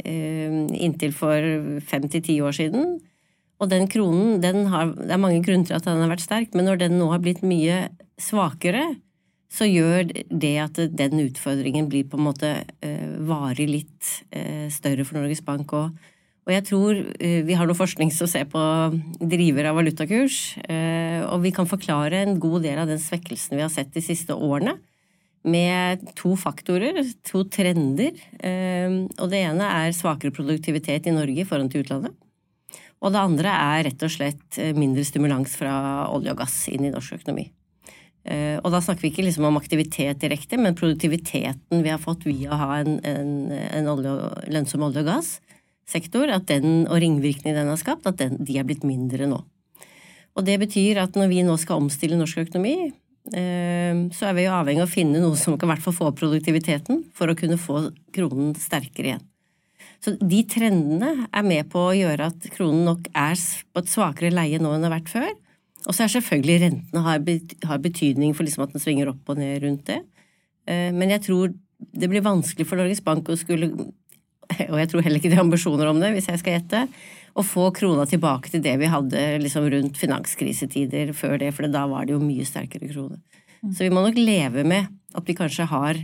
inntil 0.00 1.12
for 1.12 1.36
fem 1.84 2.08
til 2.08 2.24
ti 2.24 2.38
år 2.40 2.56
siden. 2.56 2.94
Og 3.60 3.68
den 3.68 3.84
kronen, 3.92 4.40
den 4.40 4.70
har, 4.72 4.94
det 4.96 5.12
er 5.12 5.20
mange 5.20 5.44
grunner 5.44 5.68
til 5.68 5.76
at 5.76 5.84
den 5.84 6.00
har 6.00 6.08
vært 6.14 6.24
sterk, 6.24 6.56
men 6.56 6.64
når 6.64 6.80
den 6.86 6.96
nå 6.96 7.10
har 7.12 7.20
blitt 7.20 7.44
mye 7.44 7.90
svakere, 8.16 8.94
så 9.52 9.68
gjør 9.68 10.08
det 10.12 10.54
at 10.62 10.80
den 10.96 11.26
utfordringen 11.26 11.90
blir 11.92 12.06
på 12.08 12.18
en 12.18 12.26
måte 12.30 12.52
uh, 12.64 13.10
varig 13.28 13.68
litt 13.68 14.14
uh, 14.32 14.68
større 14.72 15.04
for 15.04 15.20
Norges 15.20 15.44
Bank 15.44 15.74
òg. 15.76 15.90
Og 16.42 16.50
jeg 16.50 16.64
tror 16.70 16.96
uh, 16.96 17.42
vi 17.46 17.58
har 17.58 17.68
noe 17.68 17.78
forskning 17.78 18.10
som 18.14 18.30
ser 18.30 18.48
på 18.50 18.62
driver 19.20 19.68
av 19.70 19.76
valutakurs, 19.78 20.38
og 20.62 21.44
vi 21.44 21.52
kan 21.54 21.68
forklare 21.70 22.24
en 22.24 22.40
god 22.42 22.64
del 22.64 22.80
av 22.82 22.88
den 22.90 23.00
svekkelsen 23.00 23.54
vi 23.54 23.62
har 23.62 23.70
sett 23.72 23.92
de 23.94 24.02
siste 24.04 24.34
årene, 24.34 24.78
med 25.42 26.02
to 26.18 26.34
faktorer, 26.38 27.00
to 27.26 27.42
trender. 27.50 28.18
Og 29.18 29.24
det 29.32 29.40
ene 29.42 29.70
er 29.82 29.96
svakere 29.96 30.34
produktivitet 30.34 31.08
i 31.10 31.14
Norge 31.14 31.42
i 31.42 31.46
forhold 31.48 31.72
til 31.72 31.82
utlandet. 31.82 32.14
Og 33.02 33.14
det 33.14 33.22
andre 33.22 33.56
er 33.56 33.88
rett 33.88 34.06
og 34.06 34.14
slett 34.14 34.60
mindre 34.78 35.06
stimulans 35.06 35.56
fra 35.58 35.74
olje 36.14 36.34
og 36.34 36.44
gass 36.44 36.60
inn 36.70 36.86
i 36.86 36.94
norsk 36.94 37.18
økonomi. 37.18 37.48
Eh, 38.22 38.58
og 38.62 38.70
da 38.70 38.78
snakker 38.82 39.02
vi 39.02 39.10
ikke 39.10 39.24
liksom 39.26 39.48
om 39.48 39.58
aktivitet 39.58 40.20
direkte, 40.22 40.58
men 40.60 40.76
produktiviteten 40.78 41.82
vi 41.82 41.90
har 41.90 42.02
fått 42.02 42.28
via 42.28 42.52
å 42.52 42.60
ha 42.60 42.78
en, 42.78 43.00
en, 43.02 43.32
en 43.50 43.90
olje, 43.90 44.12
lønnsom 44.54 44.84
olje- 44.86 45.02
og 45.02 45.08
gassektor, 45.10 46.30
at 46.30 46.46
den, 46.50 46.84
og 46.86 47.00
ringvirkningene 47.02 47.64
den 47.64 47.72
har 47.72 47.80
skapt, 47.80 48.06
at 48.06 48.20
den, 48.22 48.38
de 48.38 48.60
er 48.60 48.68
blitt 48.68 48.86
mindre 48.86 49.26
nå. 49.30 49.42
Og 50.32 50.46
det 50.46 50.56
betyr 50.62 51.02
at 51.02 51.18
når 51.18 51.32
vi 51.32 51.42
nå 51.44 51.58
skal 51.60 51.82
omstille 51.82 52.16
norsk 52.16 52.44
økonomi, 52.46 52.92
eh, 53.34 54.06
så 54.14 54.30
er 54.30 54.38
vi 54.38 54.46
jo 54.46 54.54
avhengig 54.54 54.84
av 54.84 54.88
å 54.88 54.94
finne 54.94 55.20
noe 55.20 55.36
som 55.36 55.58
kan 55.58 55.68
i 55.68 55.74
hvert 55.74 55.84
fall 55.84 55.98
få 55.98 56.08
opp 56.12 56.22
produktiviteten, 56.22 57.04
for 57.16 57.28
å 57.28 57.36
kunne 57.38 57.60
få 57.60 57.88
kronen 58.14 58.54
sterkere 58.58 59.14
igjen. 59.14 59.28
Så 60.02 60.16
de 60.18 60.40
trendene 60.50 61.28
er 61.30 61.44
med 61.46 61.68
på 61.70 61.88
å 61.88 61.94
gjøre 61.94 62.30
at 62.32 62.46
kronen 62.54 62.86
nok 62.88 63.06
er 63.14 63.38
på 63.38 63.82
et 63.82 63.90
svakere 63.90 64.32
leie 64.34 64.58
nå 64.62 64.72
enn 64.74 64.82
det 64.82 64.90
har 64.90 64.96
vært 64.96 65.12
før. 65.12 65.32
Og 65.86 65.94
så 65.94 66.04
er 66.04 66.12
selvfølgelig 66.14 66.60
rentene 66.62 67.02
har, 67.04 67.22
har 67.68 67.82
betydning 67.82 68.36
for 68.36 68.46
liksom 68.46 68.66
at 68.66 68.74
den 68.74 68.82
svinger 68.82 69.10
opp 69.12 69.32
og 69.32 69.40
ned 69.40 69.64
rundt 69.64 69.86
det. 69.88 69.98
Eh, 70.70 70.90
men 70.94 71.10
jeg 71.14 71.24
tror 71.26 71.52
det 71.92 72.08
blir 72.10 72.24
vanskelig 72.24 72.66
for 72.68 72.78
Norges 72.78 73.02
Bank 73.04 73.30
å 73.32 73.38
skulle 73.38 73.72
Og 74.70 74.78
jeg 74.78 74.88
tror 74.90 75.04
heller 75.04 75.18
ikke 75.18 75.30
de 75.32 75.38
har 75.38 75.46
ambisjoner 75.46 75.88
om 75.88 76.00
det, 76.02 76.12
hvis 76.12 76.28
jeg 76.28 76.40
skal 76.42 76.58
gjette. 76.58 76.82
Å 77.32 77.44
få 77.46 77.70
krona 77.74 78.04
tilbake 78.08 78.50
til 78.52 78.60
det 78.64 78.74
vi 78.82 78.90
hadde 78.92 79.22
liksom 79.40 79.68
rundt 79.72 79.96
finanskrisetider 79.96 81.14
før 81.16 81.38
det, 81.40 81.52
for 81.56 81.70
da 81.72 81.86
var 81.88 82.04
det 82.06 82.12
jo 82.12 82.20
mye 82.20 82.44
sterkere 82.44 82.90
krone. 82.90 83.22
Mm. 83.62 83.70
Så 83.72 83.86
vi 83.86 83.92
må 83.94 84.02
nok 84.04 84.18
leve 84.20 84.66
med 84.68 84.90
at 85.16 85.28
vi 85.28 85.38
kanskje 85.38 85.68
har 85.70 86.02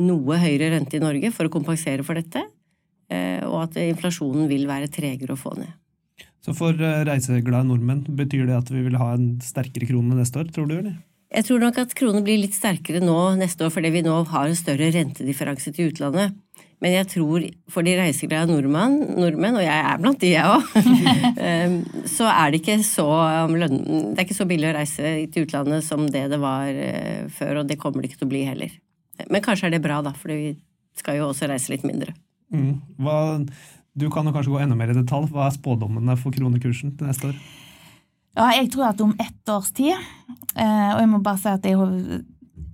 noe 0.00 0.38
høyere 0.38 0.70
rente 0.76 1.00
i 1.00 1.02
Norge 1.02 1.32
for 1.34 1.48
å 1.48 1.52
kompensere 1.52 2.06
for 2.06 2.20
dette, 2.20 2.44
eh, 3.10 3.42
og 3.48 3.64
at 3.64 3.80
inflasjonen 3.82 4.46
vil 4.50 4.68
være 4.70 4.92
tregere 4.92 5.34
å 5.34 5.40
få 5.40 5.56
ned. 5.58 5.74
Så 6.44 6.54
for 6.56 6.76
eh, 6.76 7.04
reiseglade 7.08 7.68
nordmenn, 7.68 8.04
betyr 8.16 8.48
det 8.48 8.58
at 8.62 8.72
vi 8.72 8.84
vil 8.86 8.98
ha 9.00 9.12
en 9.14 9.32
sterkere 9.44 9.88
krone 9.90 10.16
neste 10.16 10.40
år, 10.40 10.52
tror 10.54 10.68
du? 10.70 10.78
eller? 10.78 10.98
Jeg 11.30 11.46
tror 11.46 11.60
nok 11.62 11.76
at 11.78 11.92
kronen 11.94 12.24
blir 12.26 12.40
litt 12.42 12.56
sterkere 12.56 12.98
nå 13.04 13.16
neste 13.38 13.62
år 13.62 13.70
fordi 13.70 13.92
vi 13.94 14.02
nå 14.02 14.16
har 14.32 14.48
en 14.48 14.58
større 14.58 14.88
rentedifferanse 14.96 15.70
til 15.76 15.92
utlandet. 15.92 16.34
Men 16.80 16.94
jeg 16.94 17.08
tror 17.12 17.44
for 17.70 17.84
de 17.84 17.92
reiseglade 17.98 18.48
nordmenn, 18.48 18.96
nordmenn, 19.20 19.58
og 19.60 19.64
jeg 19.66 19.84
er 19.84 20.00
blant 20.00 20.22
de, 20.22 20.30
jeg 20.32 20.48
òg, 20.48 20.70
ehm, 21.46 21.76
så 22.08 22.30
er 22.32 22.50
det 22.50 22.62
ikke 22.62 22.78
så 22.88 23.06
Det 23.52 23.68
er 23.68 24.24
ikke 24.24 24.38
så 24.38 24.48
billig 24.48 24.70
å 24.70 24.76
reise 24.78 25.12
til 25.30 25.44
utlandet 25.44 25.84
som 25.86 26.06
det 26.08 26.24
det 26.32 26.40
var 26.40 26.72
eh, 26.72 27.28
før, 27.36 27.60
og 27.60 27.68
det 27.68 27.78
kommer 27.82 28.00
det 28.00 28.10
ikke 28.10 28.22
til 28.22 28.30
å 28.30 28.32
bli 28.32 28.42
heller. 28.48 28.72
Men 29.28 29.44
kanskje 29.44 29.68
er 29.68 29.76
det 29.76 29.84
bra, 29.84 30.00
da, 30.02 30.14
for 30.16 30.32
vi 30.32 30.54
skal 30.96 31.20
jo 31.20 31.28
også 31.28 31.50
reise 31.52 31.74
litt 31.74 31.84
mindre. 31.84 32.16
Mm. 32.50 32.80
Hva 32.98 33.18
du 33.94 34.06
kan 34.10 34.26
jo 34.26 34.34
kanskje 34.34 34.52
gå 34.52 34.60
enda 34.62 34.76
mer 34.78 34.92
i 34.92 34.98
detalj. 34.98 35.30
Hva 35.32 35.48
er 35.48 35.56
spådommene 35.56 36.16
for 36.20 36.34
kronekursen 36.34 36.94
til 36.98 37.10
neste 37.10 37.32
år? 37.32 37.38
Ja, 38.38 38.50
jeg 38.54 38.70
tror 38.70 38.90
at 38.92 39.00
om 39.02 39.16
ett 39.18 39.50
års 39.50 39.72
tid, 39.74 39.96
eh, 40.54 40.90
og 40.94 41.00
jeg 41.02 41.08
må 41.10 41.18
bare 41.24 41.40
si 41.42 41.50
at 41.50 41.66
jeg, 41.66 42.20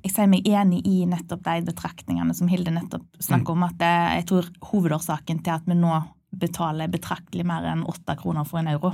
jeg 0.04 0.12
sier 0.12 0.28
meg 0.28 0.48
enig 0.50 0.82
i 0.84 0.98
nettopp 1.08 1.40
de 1.46 1.62
betraktningene 1.70 2.36
som 2.36 2.50
Hilde 2.50 2.74
nettopp 2.74 3.06
snakker 3.24 3.56
om, 3.56 3.64
at 3.64 3.80
jeg 3.80 4.26
tror 4.28 4.50
hovedårsaken 4.68 5.40
til 5.40 5.56
at 5.56 5.64
vi 5.66 5.78
nå 5.78 5.94
betaler 6.36 6.92
betraktelig 6.92 7.46
mer 7.48 7.64
enn 7.70 7.86
åtte 7.88 8.16
kroner 8.20 8.44
for 8.44 8.60
en 8.60 8.68
euro, 8.74 8.92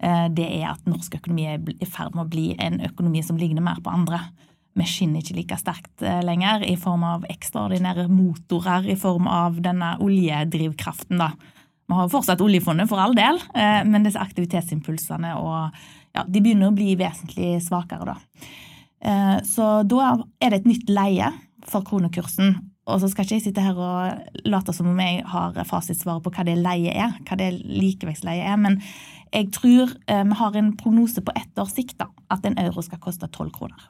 eh, 0.00 0.26
det 0.32 0.48
er 0.48 0.70
at 0.72 0.88
norsk 0.88 1.18
økonomi 1.20 1.48
er 1.52 1.72
i 1.76 1.88
ferd 1.88 2.16
med 2.16 2.24
å 2.24 2.32
bli 2.32 2.48
en 2.56 2.80
økonomi 2.88 3.22
som 3.26 3.36
ligner 3.40 3.64
mer 3.64 3.82
på 3.84 3.92
andre. 3.92 4.22
Vi 4.78 4.86
skinner 4.86 5.20
ikke 5.20 5.36
like 5.36 5.58
sterkt 5.60 6.06
eh, 6.06 6.22
lenger 6.24 6.64
i 6.64 6.76
form 6.80 7.04
av 7.04 7.28
ekstraordinære 7.28 8.08
motorer, 8.12 8.88
i 8.88 8.96
form 8.98 9.28
av 9.28 9.60
denne 9.64 9.96
oljedrivkraften. 10.04 11.20
da, 11.20 11.32
vi 11.88 11.96
har 11.96 12.08
fortsatt 12.12 12.42
oljefondet, 12.44 12.88
for 12.90 13.00
all 13.00 13.16
del, 13.16 13.40
eh, 13.56 13.82
men 13.88 14.04
disse 14.04 14.20
aktivitetsimpulsene 14.20 15.34
og, 15.40 15.76
ja, 16.16 16.24
de 16.28 16.42
begynner 16.44 16.68
å 16.68 16.76
bli 16.76 16.92
vesentlig 17.00 17.56
svakere. 17.64 18.12
Da. 18.12 18.48
Eh, 19.00 19.36
så 19.48 19.70
da 19.88 20.16
er 20.40 20.50
det 20.50 20.60
et 20.60 20.68
nytt 20.68 20.90
leie 20.92 21.30
for 21.68 21.86
kronekursen. 21.86 22.58
Og 22.88 23.02
så 23.02 23.10
skal 23.10 23.24
ikke 23.24 23.36
jeg 23.36 23.44
sitte 23.48 23.64
her 23.64 23.76
og 23.76 24.44
late 24.48 24.72
som 24.72 24.88
om 24.88 25.00
jeg 25.00 25.24
har 25.28 25.56
fasitsvaret 25.68 26.24
på 26.24 26.32
hva 26.32 26.44
det 26.48 26.56
leie 26.60 26.92
er, 26.92 27.16
hva 27.28 27.36
det 27.40 27.50
likevekstleie 27.64 28.46
er, 28.48 28.56
men 28.60 28.80
jeg 29.32 29.50
tror 29.52 29.92
eh, 30.08 30.24
vi 30.24 30.38
har 30.40 30.56
en 30.56 30.72
prognose 30.76 31.24
på 31.24 31.34
ett 31.36 31.60
års 31.60 31.74
sikt 31.76 31.98
da, 32.00 32.08
at 32.32 32.44
en 32.48 32.56
euro 32.60 32.84
skal 32.84 33.00
koste 33.02 33.28
tolv 33.32 33.52
kroner. 33.56 33.80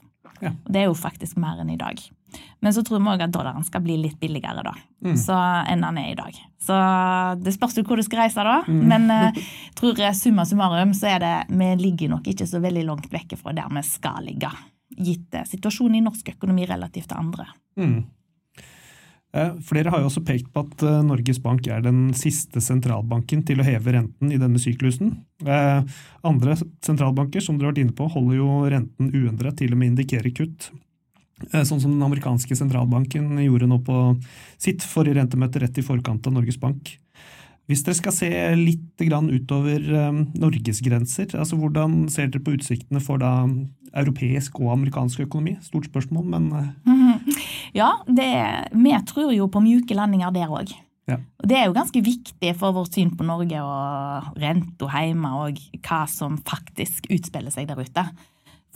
Ja. 0.45 0.53
Det 0.69 0.83
er 0.83 0.89
jo 0.89 0.97
faktisk 0.99 1.39
mer 1.41 1.61
enn 1.63 1.73
i 1.75 1.81
dag. 1.81 2.01
Men 2.61 2.75
så 2.77 2.83
tror 2.85 3.01
vi 3.01 3.13
òg 3.13 3.23
at 3.25 3.33
dollaren 3.33 3.65
skal 3.65 3.83
bli 3.85 3.97
litt 4.03 4.19
billigere 4.21 4.65
da, 4.67 4.75
mm. 5.05 5.15
så, 5.17 5.37
enn 5.71 5.85
den 5.87 6.01
er 6.01 6.11
i 6.13 6.19
dag. 6.19 6.41
Så 6.61 6.77
det 7.41 7.55
spørs 7.55 7.79
jo 7.79 7.87
hvor 7.89 8.01
du 8.01 8.05
skal 8.05 8.25
reise, 8.25 8.45
da. 8.45 8.59
Mm. 8.69 8.83
Men 8.91 9.07
uh, 9.09 9.39
tror 9.79 10.03
jeg 10.03 10.19
summa 10.19 10.45
summarum 10.49 10.93
så 10.97 11.15
er 11.15 11.23
det 11.23 11.35
Vi 11.49 11.71
ligger 11.81 12.13
nok 12.13 12.29
ikke 12.29 12.49
så 12.51 12.61
veldig 12.61 12.85
langt 12.91 13.09
vekk 13.13 13.39
fra 13.41 13.55
der 13.57 13.71
vi 13.73 13.85
skal 13.87 14.27
ligge. 14.27 14.51
Gitt 14.99 15.39
situasjonen 15.49 16.01
i 16.01 16.05
norsk 16.05 16.35
økonomi 16.35 16.67
relativt 16.69 17.09
til 17.13 17.21
andre. 17.23 17.47
Mm. 17.79 18.01
Eh, 19.37 19.55
flere 19.69 19.93
har 19.93 20.01
jo 20.01 20.09
også 20.09 20.25
pekt 20.25 20.49
på 20.55 20.65
at 20.65 20.83
eh, 20.89 21.01
Norges 21.05 21.41
Bank 21.45 21.67
er 21.69 21.83
den 21.85 22.15
siste 22.17 22.63
sentralbanken 22.65 23.43
til 23.49 23.61
å 23.61 23.67
heve 23.67 23.93
renten 23.99 24.33
i 24.33 24.41
denne 24.41 24.61
syklusen. 24.63 25.19
Andre 26.27 26.57
sentralbanker 26.85 27.45
som 27.45 27.59
dere 27.59 27.69
har 27.69 27.75
vært 27.75 27.83
inne 27.85 27.97
på, 27.97 28.09
holder 28.15 28.41
jo 28.41 28.53
renten 28.73 29.13
uendret 29.13 29.61
til 29.61 29.75
og 29.75 29.83
med 29.83 29.93
indikerer 29.93 30.33
kutt. 30.33 30.71
Eh, 31.53 31.63
sånn 31.63 31.81
som 31.81 31.93
den 31.93 32.03
amerikanske 32.03 32.57
sentralbanken 32.59 33.37
gjorde 33.45 33.69
nå 33.71 33.79
på 33.87 33.99
sitt 34.61 34.87
forrige 34.87 35.21
rentemøte 35.21 35.63
rett 35.63 35.79
i 35.79 35.85
forkant 35.87 36.27
av 36.27 36.35
Norges 36.35 36.59
Bank. 36.61 36.97
Hvis 37.69 37.85
dere 37.85 37.99
skal 37.99 38.15
se 38.17 38.31
litt 38.57 39.05
utover 39.05 39.83
eh, 39.85 40.23
Norges 40.41 40.81
grenser, 40.83 41.29
altså 41.37 41.59
hvordan 41.61 42.09
ser 42.11 42.33
dere 42.33 42.43
på 42.43 42.57
utsiktene 42.57 43.03
for 43.05 43.21
da 43.23 43.45
europeisk 43.93 44.59
og 44.61 44.73
amerikansk 44.73 45.27
økonomi? 45.29 45.59
Stort 45.63 45.91
spørsmål, 45.93 46.27
men 46.33 46.51
Ja, 47.77 47.95
det, 48.07 48.29
vi 48.73 48.95
tror 49.09 49.33
jo 49.35 49.49
på 49.53 49.63
mjuke 49.65 49.97
landinger 49.99 50.33
der 50.35 50.53
òg. 50.53 50.73
Ja. 51.09 51.17
Det 51.41 51.57
er 51.57 51.69
jo 51.69 51.77
ganske 51.77 52.01
viktig 52.05 52.51
for 52.61 52.77
vårt 52.77 52.97
syn 52.97 53.15
på 53.17 53.25
Norge 53.25 53.61
og 53.65 54.35
renta 54.41 54.91
hjemme 54.93 55.31
og 55.41 55.61
hva 55.81 56.03
som 56.11 56.37
faktisk 56.45 57.09
utspiller 57.15 57.55
seg 57.55 57.71
der 57.71 57.81
ute. 57.81 58.05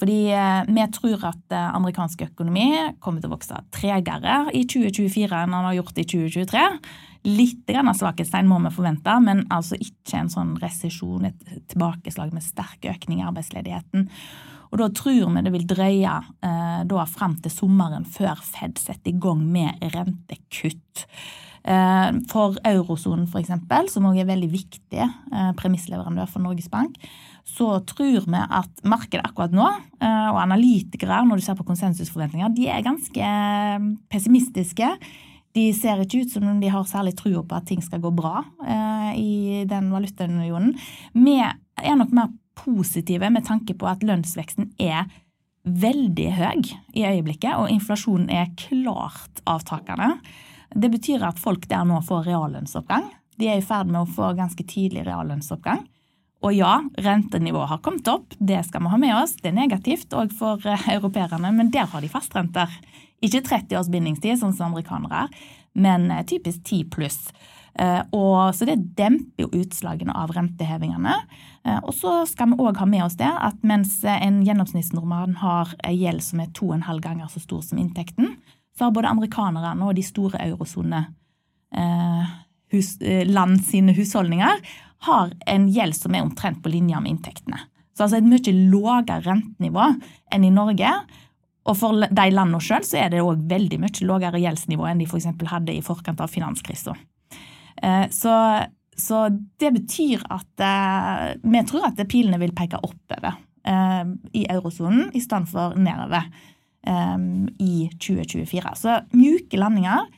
Fordi 0.01 0.33
eh, 0.35 0.63
vi 0.67 0.85
tror 0.97 1.27
at 1.29 1.55
eh, 1.55 1.75
amerikansk 1.77 2.25
økonomi 2.31 2.69
kommer 3.05 3.23
til 3.23 3.31
å 3.31 3.37
vokse 3.37 3.59
tregere 3.75 4.47
i 4.57 4.65
2024 4.65 5.29
enn 5.29 5.53
den 5.53 5.69
har 5.69 5.77
gjort 5.77 6.01
i 6.01 6.07
2023. 6.09 6.63
Litt 7.29 7.69
grann 7.69 7.93
svakhetstegn 7.95 8.49
må 8.51 8.59
vi 8.65 8.73
forvente, 8.75 9.13
men 9.23 9.45
altså 9.55 9.79
ikke 9.79 10.25
en 10.25 10.33
sånn 10.33 10.57
resesjon, 10.63 11.29
et 11.29 11.45
tilbakeslag 11.71 12.33
med 12.35 12.43
sterk 12.43 12.89
økning 12.91 13.21
i 13.21 13.29
arbeidsledigheten. 13.29 14.09
Og 14.73 14.81
da 14.81 14.89
tror 14.97 15.29
vi 15.35 15.45
det 15.45 15.53
vil 15.53 15.69
drøye 15.69 16.17
eh, 16.49 16.83
da 16.89 17.07
frem 17.11 17.37
til 17.45 17.53
sommeren 17.53 18.09
før 18.09 18.41
Fed 18.41 18.81
setter 18.81 19.13
i 19.13 19.19
gang 19.21 19.45
med 19.45 19.83
rentekutt. 19.93 21.07
Eh, 21.63 22.09
for 22.31 22.57
eurosonen 22.67 23.29
f.eks., 23.29 23.53
som 23.93 24.09
også 24.09 24.23
er 24.25 24.31
veldig 24.31 24.49
viktig 24.51 25.03
eh, 25.03 25.51
premissleverandør 25.59 26.31
for 26.31 26.43
Norges 26.43 26.71
Bank, 26.73 26.97
så 27.47 27.77
tror 27.87 28.27
vi 28.27 28.41
at 28.43 28.83
markedet 28.89 29.23
akkurat 29.29 29.55
nå, 29.55 29.69
eh, 30.03 30.31
og 30.33 30.41
analytikere, 30.43 31.23
når 31.27 31.39
du 31.39 31.47
ser 31.47 31.59
på 31.59 31.67
konsensusforventninger, 31.69 32.55
de 32.57 32.67
er 32.73 32.87
ganske 32.87 33.35
pessimistiske. 34.11 34.91
De 35.53 35.69
ser 35.77 36.01
ikke 36.03 36.25
ut 36.25 36.35
som 36.35 36.49
om 36.49 36.61
de 36.63 36.71
har 36.73 36.89
særlig 36.89 37.15
trua 37.19 37.45
på 37.45 37.59
at 37.59 37.69
ting 37.69 37.83
skal 37.85 38.01
gå 38.01 38.09
bra 38.17 38.41
i 39.13 39.67
den 39.69 39.91
valutaunionen. 39.93 40.71
Vi 41.13 41.35
er 41.37 41.99
nok 42.01 42.15
mer 42.17 42.31
positive 42.63 43.31
med 43.31 43.47
tanke 43.49 43.77
på 43.79 43.89
at 43.91 44.05
lønnsveksten 44.07 44.73
er 44.81 45.11
veldig 45.63 46.29
høy 46.39 46.73
i 46.99 47.05
øyeblikket, 47.07 47.55
og 47.55 47.71
inflasjonen 47.71 48.31
er 48.31 48.51
klart 48.59 49.43
avtakende. 49.47 50.17
Det 50.75 50.91
betyr 50.91 51.23
at 51.27 51.41
folk 51.43 51.69
der 51.71 51.85
nå 51.87 52.01
får 52.07 52.27
reallønnsoppgang. 52.31 53.11
De 53.39 53.49
er 53.51 53.61
i 53.61 53.65
ferd 53.67 53.91
med 53.91 54.03
å 54.03 54.11
få 54.11 54.33
ganske 54.39 54.65
tidlig 54.69 55.07
reallønnsoppgang. 55.07 55.85
Og 56.43 56.57
ja, 56.57 56.81
rentenivået 56.99 57.71
har 57.71 57.81
kommet 57.85 58.09
opp, 58.11 58.35
det 58.39 58.65
skal 58.67 58.83
vi 58.83 58.91
ha 58.91 58.99
med 58.99 59.15
oss. 59.15 59.37
Det 59.39 59.53
er 59.53 59.61
negativt 59.61 60.15
òg 60.19 60.33
for 60.35 60.65
eh, 60.67 60.89
europeerne, 60.97 61.53
men 61.55 61.71
der 61.71 61.87
har 61.93 62.03
de 62.03 62.11
fastrenter. 62.11 62.73
Ikke 63.23 63.43
30 63.47 63.79
års 63.79 63.91
bindingstid, 63.93 64.39
sånn 64.41 64.55
som 64.57 64.73
amerikanere 64.73 65.27
er, 65.27 65.43
men 65.79 66.11
eh, 66.11 66.25
typisk 66.29 66.63
10 66.65 66.89
pluss. 66.93 67.21
Eh, 67.79 68.01
og, 68.13 68.53
så 68.57 68.69
det 68.69 68.81
demper 68.99 69.47
jo 69.47 69.63
utslagene 69.63 70.15
av 70.19 70.35
rentehevingene. 70.37 71.17
Og 71.87 71.93
så 71.95 72.25
skal 72.27 72.51
vi 72.51 72.57
òg 72.59 72.81
ha 72.83 72.87
med 72.91 73.05
oss 73.05 73.15
det 73.21 73.29
at 73.31 73.61
mens 73.63 74.01
en 74.03 74.41
gjennomsnittsnordmann 74.43 75.37
har 75.39 75.71
gjeld 75.87 76.25
som 76.27 76.41
er 76.43 76.49
to 76.59 76.73
og 76.73 76.75
en 76.75 76.89
halv 76.89 77.05
ganger 77.05 77.29
så 77.31 77.39
stor 77.39 77.61
som 77.63 77.79
inntekten, 77.79 78.33
så 78.79 78.85
har 78.85 78.95
både 78.97 79.13
amerikanerne 79.13 79.87
og 79.87 79.97
de 79.97 80.05
store 80.05 80.41
eurosone 80.43 81.05
eh, 81.77 82.33
eh, 82.73 83.57
sine 83.69 83.97
husholdninger 83.97 84.73
har 85.07 85.35
en 85.51 85.69
gjeld 85.69 85.97
som 85.99 86.15
er 86.15 86.25
omtrent 86.25 86.63
på 86.63 86.73
linje 86.73 87.01
med 87.01 87.17
inntektene. 87.17 87.61
Så 87.93 88.07
altså 88.07 88.19
et 88.23 88.29
mye 88.29 88.55
lavere 88.73 89.21
rentenivå 89.27 89.89
enn 90.33 90.47
i 90.47 90.55
Norge. 90.55 90.93
Og 91.71 91.79
for 91.79 92.03
de 92.03 92.27
landene 92.35 92.61
sjøl 92.63 92.85
så 92.87 92.99
er 93.05 93.13
det 93.13 93.23
òg 93.23 93.45
veldig 93.51 93.79
mye 93.83 94.07
lavere 94.09 94.41
gjeldsnivå 94.43 94.87
enn 94.89 95.03
de 95.03 95.07
f.eks. 95.07 95.29
hadde 95.53 95.75
i 95.77 95.85
forkant 95.85 96.23
av 96.23 96.33
finanskrisa. 96.33 96.97
Eh, 97.83 98.07
så, 98.15 98.35
så, 98.99 99.25
det 99.63 99.71
betyr 99.79 100.25
at 100.27 100.65
eh, 100.67 101.27
vi 101.43 101.65
tror 101.69 101.87
at 101.91 102.03
pilene 102.11 102.41
vil 102.43 102.55
peke 102.57 102.83
oppover 102.83 103.41
i 103.63 104.41
eurosonen 104.51 105.13
i 105.15 105.21
stedet 105.23 105.47
for 105.53 105.77
nedover 105.79 106.25
i 107.63 107.75
2024. 107.95 108.73
Så 108.75 108.97
mjuke 109.15 109.61
landinger. 109.61 110.09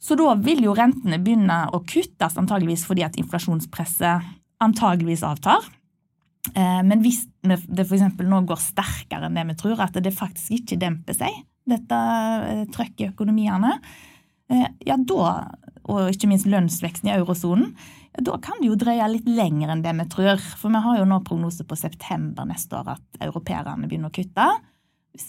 Så 0.00 0.16
da 0.16 0.30
vil 0.40 0.64
jo 0.64 0.72
rentene 0.72 1.18
begynne 1.20 1.58
å 1.76 1.82
kuttes, 1.84 2.38
antageligvis 2.40 2.86
fordi 2.88 3.04
at 3.04 3.18
inflasjonspresset 3.20 4.24
antageligvis 4.64 5.26
avtar. 5.28 5.64
Eh, 6.52 6.80
men 6.84 7.00
hvis 7.04 7.24
det 7.42 7.86
f.eks. 7.86 8.04
nå 8.20 8.40
går 8.48 8.60
sterkere 8.60 9.28
enn 9.28 9.38
det 9.38 9.46
vi 9.48 9.58
tror, 9.60 9.80
at 9.80 9.96
det 9.96 10.12
faktisk 10.14 10.58
ikke 10.60 10.80
demper 10.82 11.16
seg, 11.16 11.42
dette 11.64 12.00
eh, 12.50 12.64
trøkket 12.72 13.06
i 13.06 13.10
økonomiene, 13.10 13.78
eh, 14.52 14.66
ja 14.84 14.98
da, 15.00 15.30
og 15.88 16.10
ikke 16.12 16.28
minst 16.30 16.48
lønnsveksten 16.50 17.10
i 17.10 17.16
eurosonen, 17.16 17.72
da 18.14 18.36
kan 18.38 18.60
det 18.60 18.68
jo 18.68 18.76
drøye 18.78 19.08
litt 19.10 19.26
lenger 19.26 19.72
enn 19.72 19.82
det 19.82 19.90
vi 19.98 20.04
tror. 20.12 20.38
For 20.60 20.70
vi 20.70 20.82
har 20.84 21.00
jo 21.00 21.08
nå 21.08 21.18
prognose 21.26 21.64
på 21.66 21.78
september 21.78 22.46
neste 22.46 22.76
år 22.78 22.92
at 22.92 23.24
europeerne 23.24 23.88
begynner 23.90 24.12
å 24.12 24.14
kutte. 24.14 24.46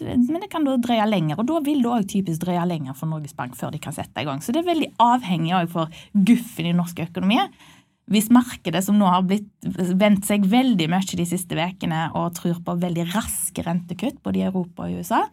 Men 0.05 0.41
det 0.41 0.51
kan 0.53 0.65
da 0.65 0.75
drøye 0.81 1.07
lenger, 1.09 1.39
og 1.41 1.49
da 1.49 1.61
vil 1.65 1.81
det 1.81 1.89
òg 1.89 2.05
typisk 2.09 2.43
drøye 2.43 2.65
lenger 2.69 2.97
for 2.97 3.09
Norges 3.09 3.33
Bank 3.37 3.57
før 3.57 3.73
de 3.73 3.81
kan 3.81 3.93
sette 3.93 4.21
i 4.21 4.27
gang. 4.27 4.41
Så 4.41 4.53
det 4.53 4.61
er 4.61 4.69
veldig 4.69 4.91
avhengig 5.01 5.55
òg 5.57 5.73
for 5.73 6.05
guffen 6.13 6.69
i 6.69 6.75
norsk 6.77 7.01
økonomi. 7.07 7.41
Hvis 8.11 8.29
markedet, 8.33 8.83
som 8.85 8.99
nå 8.99 9.07
har 9.09 9.23
blitt, 9.25 9.47
vendt 9.97 10.27
seg 10.27 10.45
veldig 10.49 10.87
mye 10.91 11.17
de 11.17 11.25
siste 11.25 11.57
ukene 11.57 12.03
og 12.13 12.35
tror 12.37 12.59
på 12.65 12.77
veldig 12.83 13.07
raske 13.15 13.65
rentekutt 13.65 14.21
både 14.25 14.43
i 14.43 14.45
Europa 14.45 14.85
og 14.85 14.99
USA, 14.99 15.23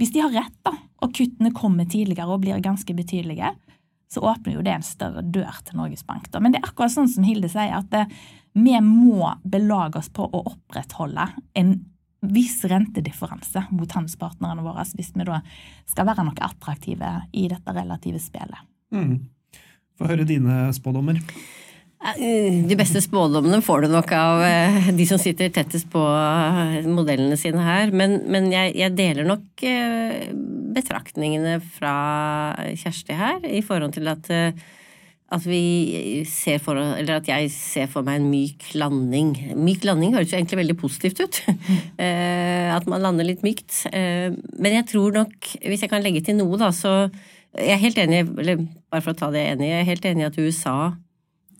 hvis 0.00 0.12
de 0.12 0.22
har 0.24 0.32
rett, 0.32 0.56
da, 0.64 0.74
og 1.04 1.12
kuttene 1.16 1.52
kommer 1.56 1.88
tidligere 1.88 2.28
og 2.28 2.42
blir 2.44 2.60
ganske 2.64 2.92
betydelige, 2.96 3.54
så 4.10 4.24
åpner 4.26 4.56
jo 4.56 4.64
det 4.66 4.72
en 4.74 4.84
større 4.84 5.22
dør 5.22 5.60
til 5.64 5.78
Norges 5.78 6.02
Bank. 6.06 6.26
Da. 6.32 6.40
Men 6.42 6.52
det 6.52 6.60
er 6.60 6.70
akkurat 6.70 6.92
sånn 6.92 7.08
som 7.08 7.24
Hilde 7.24 7.50
sier, 7.52 7.76
at 7.76 7.88
det, 7.92 8.06
vi 8.58 8.74
må 8.82 9.28
belage 9.44 10.00
oss 10.00 10.10
på 10.12 10.26
å 10.26 10.42
opprettholde 10.50 11.28
en 11.60 11.76
viss 12.20 12.58
rentedifferanse 12.68 13.62
mot 13.72 13.92
handelspartnerne 13.96 14.64
våre, 14.64 14.84
hvis 14.96 15.12
vi 15.14 15.24
da 15.28 15.38
skal 15.88 16.08
være 16.10 16.26
noe 16.26 16.48
attraktive 16.48 17.12
i 17.32 17.46
dette 17.52 17.76
relative 17.76 18.20
spillet. 18.20 18.66
Mm. 18.92 19.14
Få 19.96 20.10
høre 20.10 20.26
dine 20.28 20.66
spådommer. 20.76 21.20
Eh, 22.00 22.62
de 22.64 22.76
beste 22.80 23.02
spådommene 23.04 23.58
får 23.60 23.84
du 23.84 23.90
nok 23.92 24.12
av 24.16 24.40
eh, 24.46 24.86
de 24.96 25.04
som 25.04 25.20
sitter 25.20 25.50
tettest 25.52 25.90
på 25.92 26.00
eh, 26.00 26.86
modellene 26.88 27.36
sine 27.36 27.60
her. 27.60 27.92
Men, 27.92 28.22
men 28.32 28.48
jeg, 28.54 28.72
jeg, 28.80 28.94
deler 28.96 29.28
nok 29.28 29.64
betraktningene 30.74 31.58
fra 31.76 31.94
Kjersti 32.78 33.16
her, 33.16 33.40
i 33.44 33.60
forhold 33.64 33.96
til 33.98 34.08
at 34.12 34.30
at 35.30 35.44
for 36.58 36.78
at 36.82 37.28
jeg 37.30 37.50
ser 37.54 37.84
for 37.86 38.02
meg 38.02 38.16
en 38.18 38.30
myk 38.32 38.64
landing. 38.74 39.28
Myk 39.54 39.84
landing 39.86 40.16
høres 40.16 40.32
jo 40.32 40.40
egentlig 40.40 40.58
veldig 40.58 40.74
positivt 40.80 41.20
ut. 41.22 41.38
At 42.74 42.88
man 42.90 43.04
lander 43.04 43.28
litt 43.28 43.44
mykt. 43.46 43.84
Men 43.94 44.74
jeg 44.74 44.88
tror 44.90 45.14
nok, 45.20 45.52
hvis 45.62 45.84
jeg 45.86 45.92
kan 45.92 46.02
legge 46.02 46.24
til 46.26 46.34
noe, 46.40 46.58
da, 46.58 46.72
så 46.74 47.12
Jeg 47.54 47.76
er 47.76 47.84
helt 47.84 48.02
enig, 48.02 48.24
eller 48.42 48.58
bare 48.90 49.02
for 49.02 49.14
å 49.14 49.20
ta 49.20 49.30
det 49.30 49.44
enig, 49.52 49.70
jeg 49.70 49.84
er 49.84 49.88
helt 49.92 50.10
enig 50.10 50.22
i 50.22 50.28
at 50.32 50.36
USA 50.42 50.74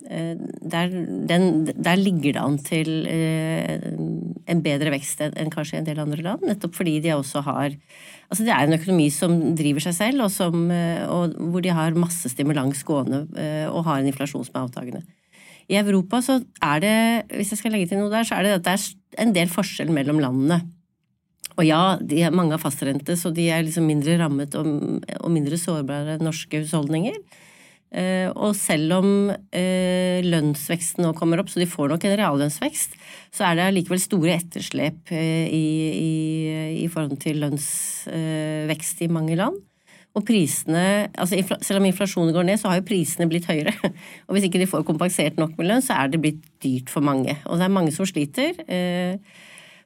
der, 0.01 0.93
den, 1.29 1.45
der, 1.71 2.01
ligger 2.01 2.35
det 2.35 2.41
an 2.41 2.57
til 2.65 2.89
en 3.07 4.63
bedre 4.65 4.95
vekst 4.95 5.21
enn 5.27 5.53
kanskje 5.53 5.79
en 5.79 5.87
del 5.87 6.01
andre 6.03 6.25
land. 6.25 6.47
Nettopp 6.49 6.79
fordi 6.79 6.99
de 7.05 7.13
også 7.15 7.45
har 7.47 7.77
Altså 8.31 8.47
det 8.47 8.53
er 8.55 8.69
en 8.69 8.77
økonomi 8.77 9.09
som 9.11 9.33
driver 9.59 9.83
seg 9.83 9.97
selv, 9.97 10.23
og, 10.23 10.31
som, 10.31 10.69
eh, 10.71 11.03
og 11.11 11.35
hvor 11.51 11.65
de 11.65 11.73
har 11.75 11.97
masse 11.99 12.31
stimulans 12.31 12.85
gående 12.87 13.25
eh, 13.35 13.67
og 13.67 13.83
har 13.89 13.99
en 13.99 14.11
inflasjon 14.11 14.47
som 14.47 14.55
er 14.55 14.69
avtagende. 14.69 15.03
I 15.71 15.79
Europa 15.81 16.21
så 16.23 16.39
er 16.63 16.83
det, 16.83 16.95
hvis 17.35 17.51
jeg 17.51 17.61
skal 17.61 17.75
legge 17.75 17.91
til 17.91 17.99
noe 17.99 18.11
der, 18.13 18.27
så 18.27 18.39
er 18.39 18.47
det 18.47 18.55
at 18.61 18.69
det 18.69 18.77
er 18.77 19.25
en 19.27 19.35
del 19.35 19.51
forskjell 19.51 19.91
mellom 19.95 20.23
landene. 20.23 20.61
Og 21.59 21.67
ja, 21.67 21.99
de 21.99 22.23
er 22.23 22.35
mange 22.35 22.55
har 22.55 22.63
fastrente, 22.63 23.19
så 23.19 23.35
de 23.35 23.49
er 23.51 23.67
liksom 23.67 23.87
mindre 23.91 24.15
rammet 24.23 24.55
og, 24.59 24.71
og 25.19 25.31
mindre 25.35 25.59
sårbare 25.59 26.17
enn 26.17 26.27
norske 26.27 26.63
husholdninger. 26.63 27.19
Eh, 27.91 28.29
og 28.39 28.55
selv 28.55 28.93
om 29.01 29.09
eh, 29.31 30.23
lønnsveksten 30.23 31.03
nå 31.03 31.11
kommer 31.19 31.43
opp, 31.43 31.51
så 31.51 31.59
de 31.59 31.67
får 31.71 31.91
nok 31.91 32.07
en 32.07 32.15
reallønnsvekst, 32.21 32.95
så 33.35 33.49
er 33.49 33.59
det 33.59 33.71
likevel 33.75 34.03
store 34.03 34.37
etterslep 34.37 35.11
eh, 35.11 35.51
i, 35.51 35.65
i, 35.91 36.13
i 36.85 36.87
forhold 36.93 37.19
til 37.25 37.43
lønnsvekst 37.43 39.03
i 39.07 39.11
mange 39.11 39.39
land. 39.41 39.59
Og 40.19 40.25
prisene, 40.27 41.07
altså 41.15 41.39
Selv 41.63 41.79
om 41.79 41.85
inflasjonen 41.87 42.35
går 42.35 42.49
ned, 42.49 42.59
så 42.59 42.71
har 42.71 42.81
jo 42.81 42.87
prisene 42.89 43.29
blitt 43.31 43.47
høyere. 43.47 43.75
Og 44.27 44.35
hvis 44.35 44.49
ikke 44.49 44.63
de 44.63 44.71
får 44.71 44.87
kompensert 44.87 45.39
nok 45.39 45.55
med 45.59 45.71
lønn, 45.71 45.85
så 45.87 46.01
er 46.03 46.11
det 46.11 46.23
blitt 46.23 46.43
dyrt 46.63 46.91
for 46.91 47.03
mange. 47.07 47.37
Og 47.47 47.59
det 47.59 47.67
er 47.67 47.77
mange 47.77 47.95
som 47.95 48.09
sliter. 48.11 48.59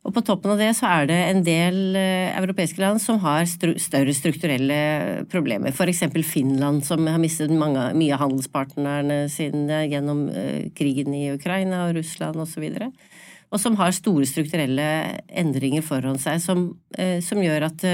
Og 0.04 0.12
på 0.12 0.20
toppen 0.20 0.52
av 0.52 0.60
det 0.60 0.68
så 0.76 0.88
er 0.98 1.06
det 1.08 1.16
en 1.30 1.40
del 1.46 1.96
eh, 1.96 2.34
europeiske 2.36 2.80
land 2.82 3.00
som 3.00 3.22
har 3.22 3.46
større 3.48 4.12
strukturelle 4.16 4.76
problemer. 5.32 5.72
F.eks. 5.72 6.04
Finland, 6.28 6.82
som 6.84 7.06
har 7.08 7.20
mistet 7.22 7.52
mange, 7.56 7.86
mye 7.96 8.12
av 8.12 8.26
handelspartnerne 8.26 9.22
sine 9.32 9.86
gjennom 9.88 10.26
eh, 10.28 10.66
krigen 10.76 11.14
i 11.16 11.30
Ukraina 11.32 11.86
og 11.86 11.96
Russland 11.96 12.42
osv. 12.44 12.66
Og, 12.84 13.14
og 13.48 13.62
som 13.62 13.78
har 13.80 13.96
store 13.96 14.28
strukturelle 14.28 14.90
endringer 15.32 15.86
foran 15.86 16.20
seg, 16.20 16.42
som, 16.44 16.68
eh, 16.98 17.22
som 17.24 17.40
gjør 17.40 17.70
at 17.70 17.88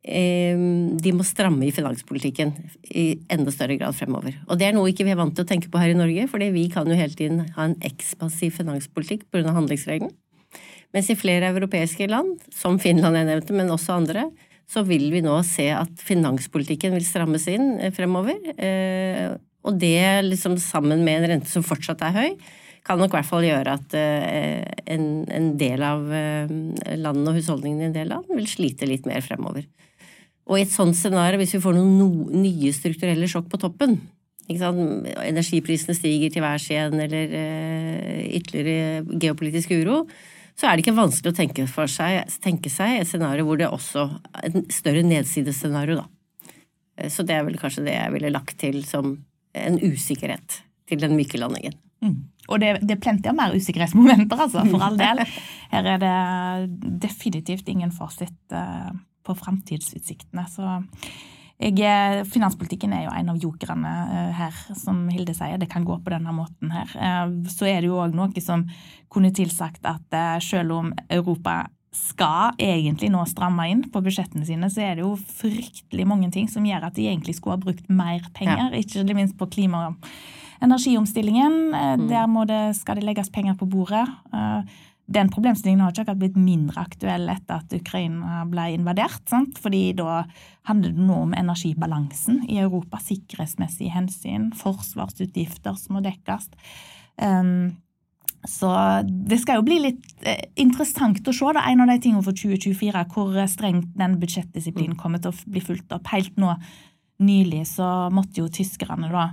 de 0.00 1.10
må 1.12 1.24
stramme 1.28 1.66
i 1.66 1.74
finanspolitikken 1.76 2.54
i 2.96 3.02
enda 3.28 3.52
større 3.52 3.76
grad 3.76 3.92
fremover. 3.92 4.38
Og 4.48 4.56
det 4.56 4.70
er 4.70 4.72
noe 4.72 4.88
ikke 4.88 5.04
vi 5.04 5.12
er 5.12 5.18
vant 5.20 5.34
til 5.36 5.44
å 5.44 5.50
tenke 5.50 5.68
på 5.68 5.76
her 5.76 5.92
i 5.92 5.98
Norge, 5.98 6.24
fordi 6.32 6.48
vi 6.54 6.62
kan 6.72 6.88
jo 6.88 6.96
hele 6.96 7.12
tiden 7.12 7.42
ha 7.52 7.66
en 7.68 7.76
ekspansiv 7.84 8.56
finanspolitikk 8.56 9.26
pga. 9.28 9.52
handlingsregelen. 9.52 10.14
Mens 10.94 11.10
i 11.12 11.18
flere 11.18 11.52
europeiske 11.52 12.08
land, 12.10 12.40
som 12.54 12.78
Finland 12.82 13.18
jeg 13.18 13.28
nevnte, 13.28 13.54
men 13.54 13.70
også 13.70 13.98
andre, 14.00 14.26
så 14.70 14.84
vil 14.86 15.08
vi 15.10 15.22
nå 15.24 15.34
se 15.46 15.68
at 15.74 16.02
finanspolitikken 16.06 16.94
vil 16.94 17.06
strammes 17.06 17.46
inn 17.50 17.76
eh, 17.78 17.92
fremover. 17.94 18.38
Eh, 18.54 19.34
og 19.66 19.76
det 19.78 20.22
liksom 20.26 20.56
sammen 20.62 21.04
med 21.04 21.20
en 21.20 21.34
rente 21.34 21.50
som 21.50 21.66
fortsatt 21.66 22.02
er 22.06 22.16
høy, 22.16 22.30
kan 22.86 22.96
nok 22.96 23.12
i 23.12 23.18
hvert 23.18 23.28
fall 23.28 23.44
gjøre 23.44 23.74
at 23.76 23.96
eh, 23.98 24.62
en, 24.94 25.04
en 25.28 25.50
del 25.60 25.82
av 25.84 26.06
landene 26.08 27.28
og 27.28 27.36
husholdningene 27.36 27.84
i 27.84 27.90
en 27.90 27.98
del 27.98 28.08
land 28.14 28.30
vil 28.32 28.48
slite 28.48 28.88
litt 28.88 29.06
mer 29.10 29.20
fremover. 29.26 29.66
Og 30.50 30.56
i 30.58 30.64
et 30.64 30.72
sånt 30.72 30.96
scenario, 30.98 31.38
hvis 31.38 31.54
vi 31.58 31.62
får 31.62 31.76
noen 31.76 31.98
no, 31.98 32.08
nye 32.32 32.72
strukturelle 32.74 33.28
sjokk 33.30 33.50
på 33.52 33.60
toppen, 33.60 33.98
energiprisene 34.50 35.94
stiger 35.94 36.32
til 36.34 36.42
værs 36.42 36.64
igjen, 36.72 36.96
eller 37.04 37.34
ytterligere 38.40 39.04
geopolitisk 39.12 39.76
uro, 39.76 40.00
så 40.60 40.68
er 40.68 40.76
det 40.76 40.84
ikke 40.84 40.98
vanskelig 40.98 41.32
å 41.32 41.36
tenke, 41.38 41.64
seg, 41.88 42.34
tenke 42.44 42.72
seg 42.72 42.98
et 43.00 43.08
scenario 43.08 43.46
hvor 43.48 43.56
det 43.56 43.64
er 43.64 43.76
også 43.76 44.06
et 44.44 44.58
større 44.74 45.04
nedsidescenario, 45.06 46.02
da. 46.02 46.56
Eh, 47.00 47.08
så 47.12 47.24
det 47.24 47.38
er 47.38 47.46
vel 47.46 47.56
kanskje 47.60 47.86
det 47.86 47.96
jeg 47.96 48.12
ville 48.16 48.34
lagt 48.34 48.58
til 48.60 48.82
som 48.84 49.14
en 49.56 49.78
usikkerhet 49.80 50.60
til 50.90 51.00
den 51.00 51.16
myke 51.16 51.40
landingen. 51.40 51.78
Mm. 52.04 52.18
Og 52.50 52.60
det, 52.60 52.74
det, 52.82 52.96
er 52.96 53.00
plenty 53.00 53.30
av 53.30 53.38
mer 53.38 53.54
usikkerhetsmomenter, 53.56 54.44
altså, 54.44 54.64
for 54.68 54.84
all 54.84 54.98
del. 55.00 55.22
Her 55.72 55.88
er 55.94 56.00
det 56.02 56.14
definitivt 57.06 57.68
ingen 57.72 57.92
fasit 57.94 58.56
eh, 58.56 58.90
på 59.24 59.36
framtidsutsiktene. 59.40 60.44
Så 60.50 60.80
jeg, 61.60 61.76
eh, 61.84 62.22
finanspolitikken 62.24 62.92
er 62.96 63.04
jo 63.04 63.12
en 63.12 63.32
av 63.32 63.40
jokerne 63.40 63.90
eh, 64.08 64.30
her, 64.38 64.62
som 64.78 65.02
Hilde 65.12 65.34
sier. 65.36 65.58
Det 65.60 65.68
kan 65.70 65.84
gå 65.84 65.98
på 66.00 66.12
denne 66.12 66.32
måten 66.32 66.72
her. 66.72 66.88
Eh, 66.96 67.34
så 67.52 67.68
er 67.68 67.82
det 67.82 67.90
jo 67.90 68.00
òg 68.00 68.16
noe 68.16 68.44
som 68.44 68.64
kunne 69.12 69.32
tilsagt 69.34 69.84
at 69.84 70.16
selv 70.44 70.76
om 70.78 70.90
Europa 71.10 71.64
skal 71.90 72.54
egentlig 72.62 73.08
nå 73.10 73.24
stramme 73.26 73.64
inn 73.66 73.82
på 73.90 74.00
budsjettene 74.04 74.46
sine, 74.46 74.68
så 74.70 74.84
er 74.86 74.96
det 74.96 75.02
jo 75.02 75.16
fryktelig 75.18 76.06
mange 76.06 76.30
ting 76.30 76.46
som 76.48 76.64
gjør 76.64 76.86
at 76.86 76.94
de 76.94 77.08
egentlig 77.10 77.34
skulle 77.36 77.56
ha 77.58 77.64
brukt 77.64 77.88
mer 77.90 78.22
penger. 78.36 78.70
Ja. 78.70 78.78
Ikke 78.78 79.16
minst 79.18 79.34
på 79.36 79.50
klima- 79.50 79.88
og 79.88 80.12
energiomstillingen. 80.62 81.74
Mm. 81.74 82.06
Der 82.12 82.30
det, 82.46 82.60
skal 82.78 83.00
det 83.00 83.08
legges 83.08 83.32
penger 83.34 83.58
på 83.58 83.66
bordet 83.66 84.06
den 85.10 85.30
problemstillingen 85.32 85.82
har 85.82 85.90
ikke 85.92 86.04
akkurat 86.04 86.20
blitt 86.22 86.38
mindre 86.38 86.84
aktuell 86.84 87.26
etter 87.32 87.58
at 87.58 87.74
Ukraina 87.74 88.44
ble 88.50 88.68
invadert. 88.76 89.22
Sant? 89.30 89.58
Fordi 89.58 89.90
da 89.98 90.22
handler 90.70 90.94
det 90.94 91.06
nå 91.08 91.16
om 91.24 91.34
energibalansen 91.34 92.44
i 92.46 92.60
Europa, 92.62 93.00
sikkerhetsmessige 93.02 93.90
hensyn, 93.94 94.50
forsvarsutgifter 94.58 95.78
som 95.80 95.98
må 95.98 96.04
dekkes. 96.04 96.46
Um, 97.18 97.72
så 98.46 98.70
det 99.04 99.40
skal 99.42 99.58
jo 99.58 99.66
bli 99.66 99.80
litt 99.82 100.06
eh, 100.22 100.46
interessant 100.62 101.26
å 101.26 101.34
se. 101.34 101.48
Da. 101.58 101.66
En 101.68 101.82
av 101.82 101.90
de 101.90 101.98
tingene 102.00 102.24
for 102.24 102.36
2024, 102.36 103.02
hvor 103.10 103.40
strengt 103.50 103.90
den 103.98 104.14
budsjettdisiplinen 104.22 104.94
mm. 104.94 105.00
kommer 105.02 105.20
til 105.20 105.34
å 105.34 105.50
bli 105.50 105.64
fulgt 105.64 105.90
opp. 105.96 106.06
Helt 106.14 106.38
nå 106.40 106.54
nylig 107.20 107.66
så 107.68 108.08
måtte 108.14 108.40
jo 108.40 108.46
tyskerne 108.48 109.10
da 109.12 109.26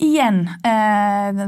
igjen 0.00 0.44
eh, 0.64 1.40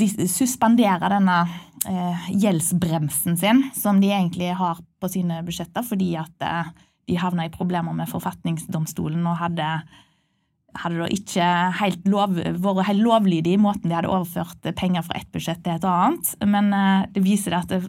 de 0.00 0.08
suspendere 0.30 1.10
denne 1.12 1.40
eh, 1.88 2.26
gjeldsbremsen 2.34 3.38
sin, 3.40 3.62
som 3.74 4.00
de 4.02 4.10
egentlig 4.12 4.52
har 4.58 4.82
på 5.00 5.10
sine 5.12 5.42
budsjetter, 5.46 5.86
fordi 5.86 6.14
at 6.20 6.44
eh, 6.44 6.72
de 7.06 7.18
havna 7.20 7.46
i 7.46 7.54
problemer 7.54 7.94
med 7.96 8.10
forfatningsdomstolen 8.10 9.26
og 9.30 9.38
hadde, 9.38 9.66
hadde 10.82 11.00
da 11.00 11.08
ikke 11.14 11.50
helt 11.80 12.06
lov, 12.10 12.36
vært 12.36 12.88
helt 12.90 13.04
lovlydige 13.06 13.58
i 13.58 13.62
måten 13.62 13.90
de 13.90 13.98
hadde 13.98 14.10
overført 14.10 14.70
penger 14.78 15.06
fra 15.06 15.20
ett 15.20 15.30
budsjett 15.34 15.62
til 15.64 15.76
et 15.76 15.86
annet. 15.86 16.32
Men 16.46 16.72
eh, 16.74 17.10
det 17.14 17.26
viser 17.26 17.58
at 17.60 17.70
det, 17.72 17.84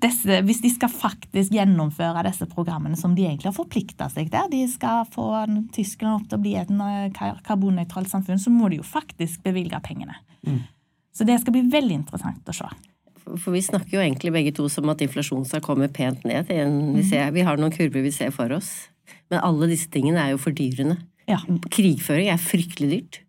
disse, 0.00 0.40
hvis 0.46 0.62
de 0.62 0.70
skal 0.72 0.92
faktisk 0.92 1.54
gjennomføre 1.54 2.22
disse 2.28 2.46
programmene 2.50 2.98
som 2.98 3.14
de 3.16 3.26
egentlig 3.26 3.50
har 3.50 3.56
forplikta 3.56 4.08
seg 4.12 4.30
til, 4.32 4.52
de 4.52 4.64
skal 4.70 5.08
få 5.12 5.26
Tyskland 5.74 6.14
opp 6.14 6.28
til 6.30 6.38
å 6.38 6.44
bli 6.44 6.54
et 6.60 7.16
karbonnøytralt 7.46 8.10
samfunn, 8.12 8.40
så 8.40 8.52
må 8.54 8.70
de 8.70 8.80
jo 8.80 8.86
faktisk 8.86 9.42
bevilge 9.44 9.80
pengene. 9.84 10.16
Mm. 10.46 10.62
Så 11.16 11.26
det 11.26 11.40
skal 11.42 11.56
bli 11.56 11.64
veldig 11.72 12.02
interessant 12.02 12.48
å 12.50 12.56
se. 12.56 12.68
For 13.30 13.54
vi 13.54 13.62
snakker 13.62 13.98
jo 13.98 14.02
egentlig 14.02 14.32
begge 14.34 14.52
to 14.56 14.66
som 14.72 14.88
at 14.90 15.02
inflasjonen 15.04 15.46
skal 15.46 15.62
komme 15.64 15.90
pent 15.92 16.24
ned. 16.26 16.50
Vi, 16.50 17.04
ser, 17.06 17.30
vi 17.34 17.44
har 17.46 17.60
noen 17.60 17.74
kurver 17.74 18.04
vi 18.06 18.14
ser 18.14 18.32
for 18.34 18.52
oss. 18.56 18.70
Men 19.30 19.42
alle 19.46 19.70
disse 19.70 19.90
tingene 19.92 20.22
er 20.22 20.34
jo 20.34 20.42
fordyrende. 20.42 20.98
Ja. 21.30 21.38
Krigføring 21.70 22.30
er 22.32 22.40
fryktelig 22.42 22.90
dyrt. 22.94 23.20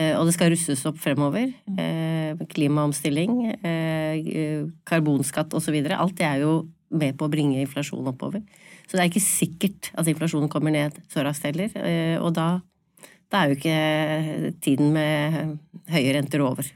Eh, 0.00 0.14
og 0.16 0.26
det 0.28 0.36
skal 0.36 0.52
russes 0.52 0.84
opp 0.88 1.00
fremover. 1.00 1.52
Eh, 1.78 2.44
klimaomstilling, 2.52 3.34
eh, 3.62 4.64
karbonskatt 4.88 5.52
osv. 5.54 5.76
Alt 5.92 6.16
det 6.16 6.26
er 6.26 6.44
jo 6.44 6.68
med 6.90 7.16
på 7.16 7.26
å 7.26 7.32
bringe 7.32 7.60
inflasjonen 7.60 8.12
oppover. 8.12 8.42
Så 8.86 8.96
det 8.96 9.00
er 9.00 9.10
ikke 9.10 9.24
sikkert 9.24 9.90
at 9.96 10.08
inflasjonen 10.08 10.50
kommer 10.52 10.72
ned 10.72 10.98
så 11.08 11.24
raskt 11.24 11.44
heller. 11.48 11.70
Og 12.20 12.34
da, 12.36 12.60
da, 13.30 13.42
er 13.42 13.48
jo 13.48 13.56
ikke 13.56 14.52
tiden 14.60 14.92
med 14.92 15.58
høye 15.88 16.12
renter 16.12 16.44
over. 16.44 16.68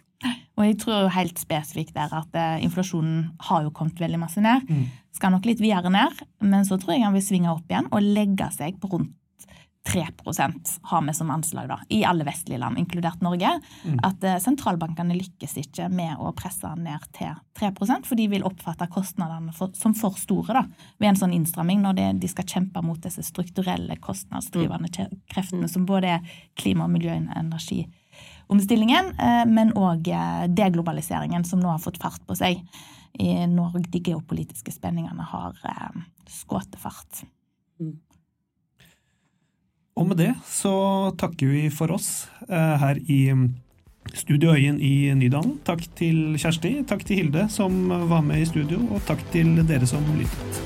Og 0.56 0.64
jeg 0.64 0.78
tror 0.80 1.10
helt 1.12 1.36
spesifikt 1.40 1.92
der 1.96 2.12
at 2.16 2.38
inflasjonen 2.64 3.26
har 3.48 3.66
jo 3.66 3.74
kommet 3.76 4.00
veldig 4.00 4.22
masse 4.22 4.40
ned. 4.40 4.64
Mm. 4.68 4.86
Skal 5.12 5.34
nok 5.34 5.44
litt 5.48 5.60
videre 5.60 5.92
ned, 5.92 6.16
men 6.40 6.64
så 6.64 6.78
tror 6.80 6.94
jeg 6.96 7.04
han 7.04 7.16
vil 7.16 7.24
svinge 7.24 7.52
opp 7.52 7.68
igjen 7.68 7.90
og 7.92 8.04
legge 8.04 8.48
seg 8.56 8.80
på 8.80 8.88
rundt 8.94 9.12
3% 9.86 10.78
har 10.82 11.02
vi 11.02 11.14
som 11.14 11.30
anslag 11.30 11.68
da, 11.68 11.80
i 11.88 12.04
alle 12.04 12.24
vestlige 12.24 12.58
land, 12.58 12.78
inkludert 12.78 13.20
Norge, 13.20 13.50
mm. 13.84 14.00
at 14.02 14.24
eh, 14.24 14.38
sentralbankene 14.42 15.14
lykkes 15.14 15.56
ikke 15.62 15.86
med 15.92 16.18
å 16.18 16.32
presse 16.36 16.70
ned 16.80 17.04
til 17.14 17.36
3% 17.58 18.08
for 18.08 18.18
de 18.18 18.26
vil 18.32 18.46
oppfatte 18.46 18.88
kostnadene 18.92 19.54
for, 19.54 19.70
som 19.78 19.94
for 19.94 20.18
store 20.18 20.58
da, 20.58 20.64
ved 20.98 21.12
en 21.12 21.20
sånn 21.20 21.36
innstramming 21.36 21.84
når 21.84 21.98
det, 22.00 22.08
de 22.24 22.32
skal 22.32 22.48
kjempe 22.56 22.82
mot 22.82 22.98
disse 23.02 23.22
strukturelle 23.28 23.98
kostnadsdrivende 24.02 24.90
mm. 24.90 25.22
kreftene 25.30 25.70
som 25.70 25.86
både 25.86 26.16
er 26.16 26.42
klima, 26.58 26.90
miljø 26.90 27.14
og 27.14 27.22
energiomstillingen, 27.22 28.02
eh, 28.50 29.44
men 29.46 29.72
òg 29.74 30.08
eh, 30.08 30.46
deglobaliseringen 30.48 31.44
som 31.44 31.60
nå 31.60 31.68
har 31.68 31.82
fått 31.82 32.02
fart 32.02 32.22
på 32.26 32.36
seg 32.36 32.62
når 33.16 33.78
de 33.88 34.00
geopolitiske 34.04 34.74
spenningene 34.74 35.24
har 35.24 35.54
skutt 36.28 36.74
fart. 36.76 37.22
Mm. 37.80 37.94
Og 39.96 40.10
med 40.10 40.18
det 40.20 40.34
så 40.44 40.74
takker 41.16 41.48
vi 41.48 41.62
for 41.72 41.94
oss 41.96 42.28
eh, 42.50 42.74
her 42.82 43.00
i 43.08 43.20
mm, 43.32 43.46
Studio 44.12 44.52
Øyen 44.52 44.76
i 44.84 45.08
Nydalen. 45.16 45.56
Takk 45.64 45.86
til 45.96 46.36
Kjersti, 46.36 46.82
takk 46.88 47.06
til 47.08 47.22
Hilde 47.22 47.48
som 47.52 47.88
var 47.88 48.20
med 48.20 48.44
i 48.44 48.48
studio, 48.52 48.82
og 48.92 49.00
takk 49.08 49.24
til 49.32 49.56
dere 49.64 49.88
som 49.88 50.04
lyttet. 50.18 50.60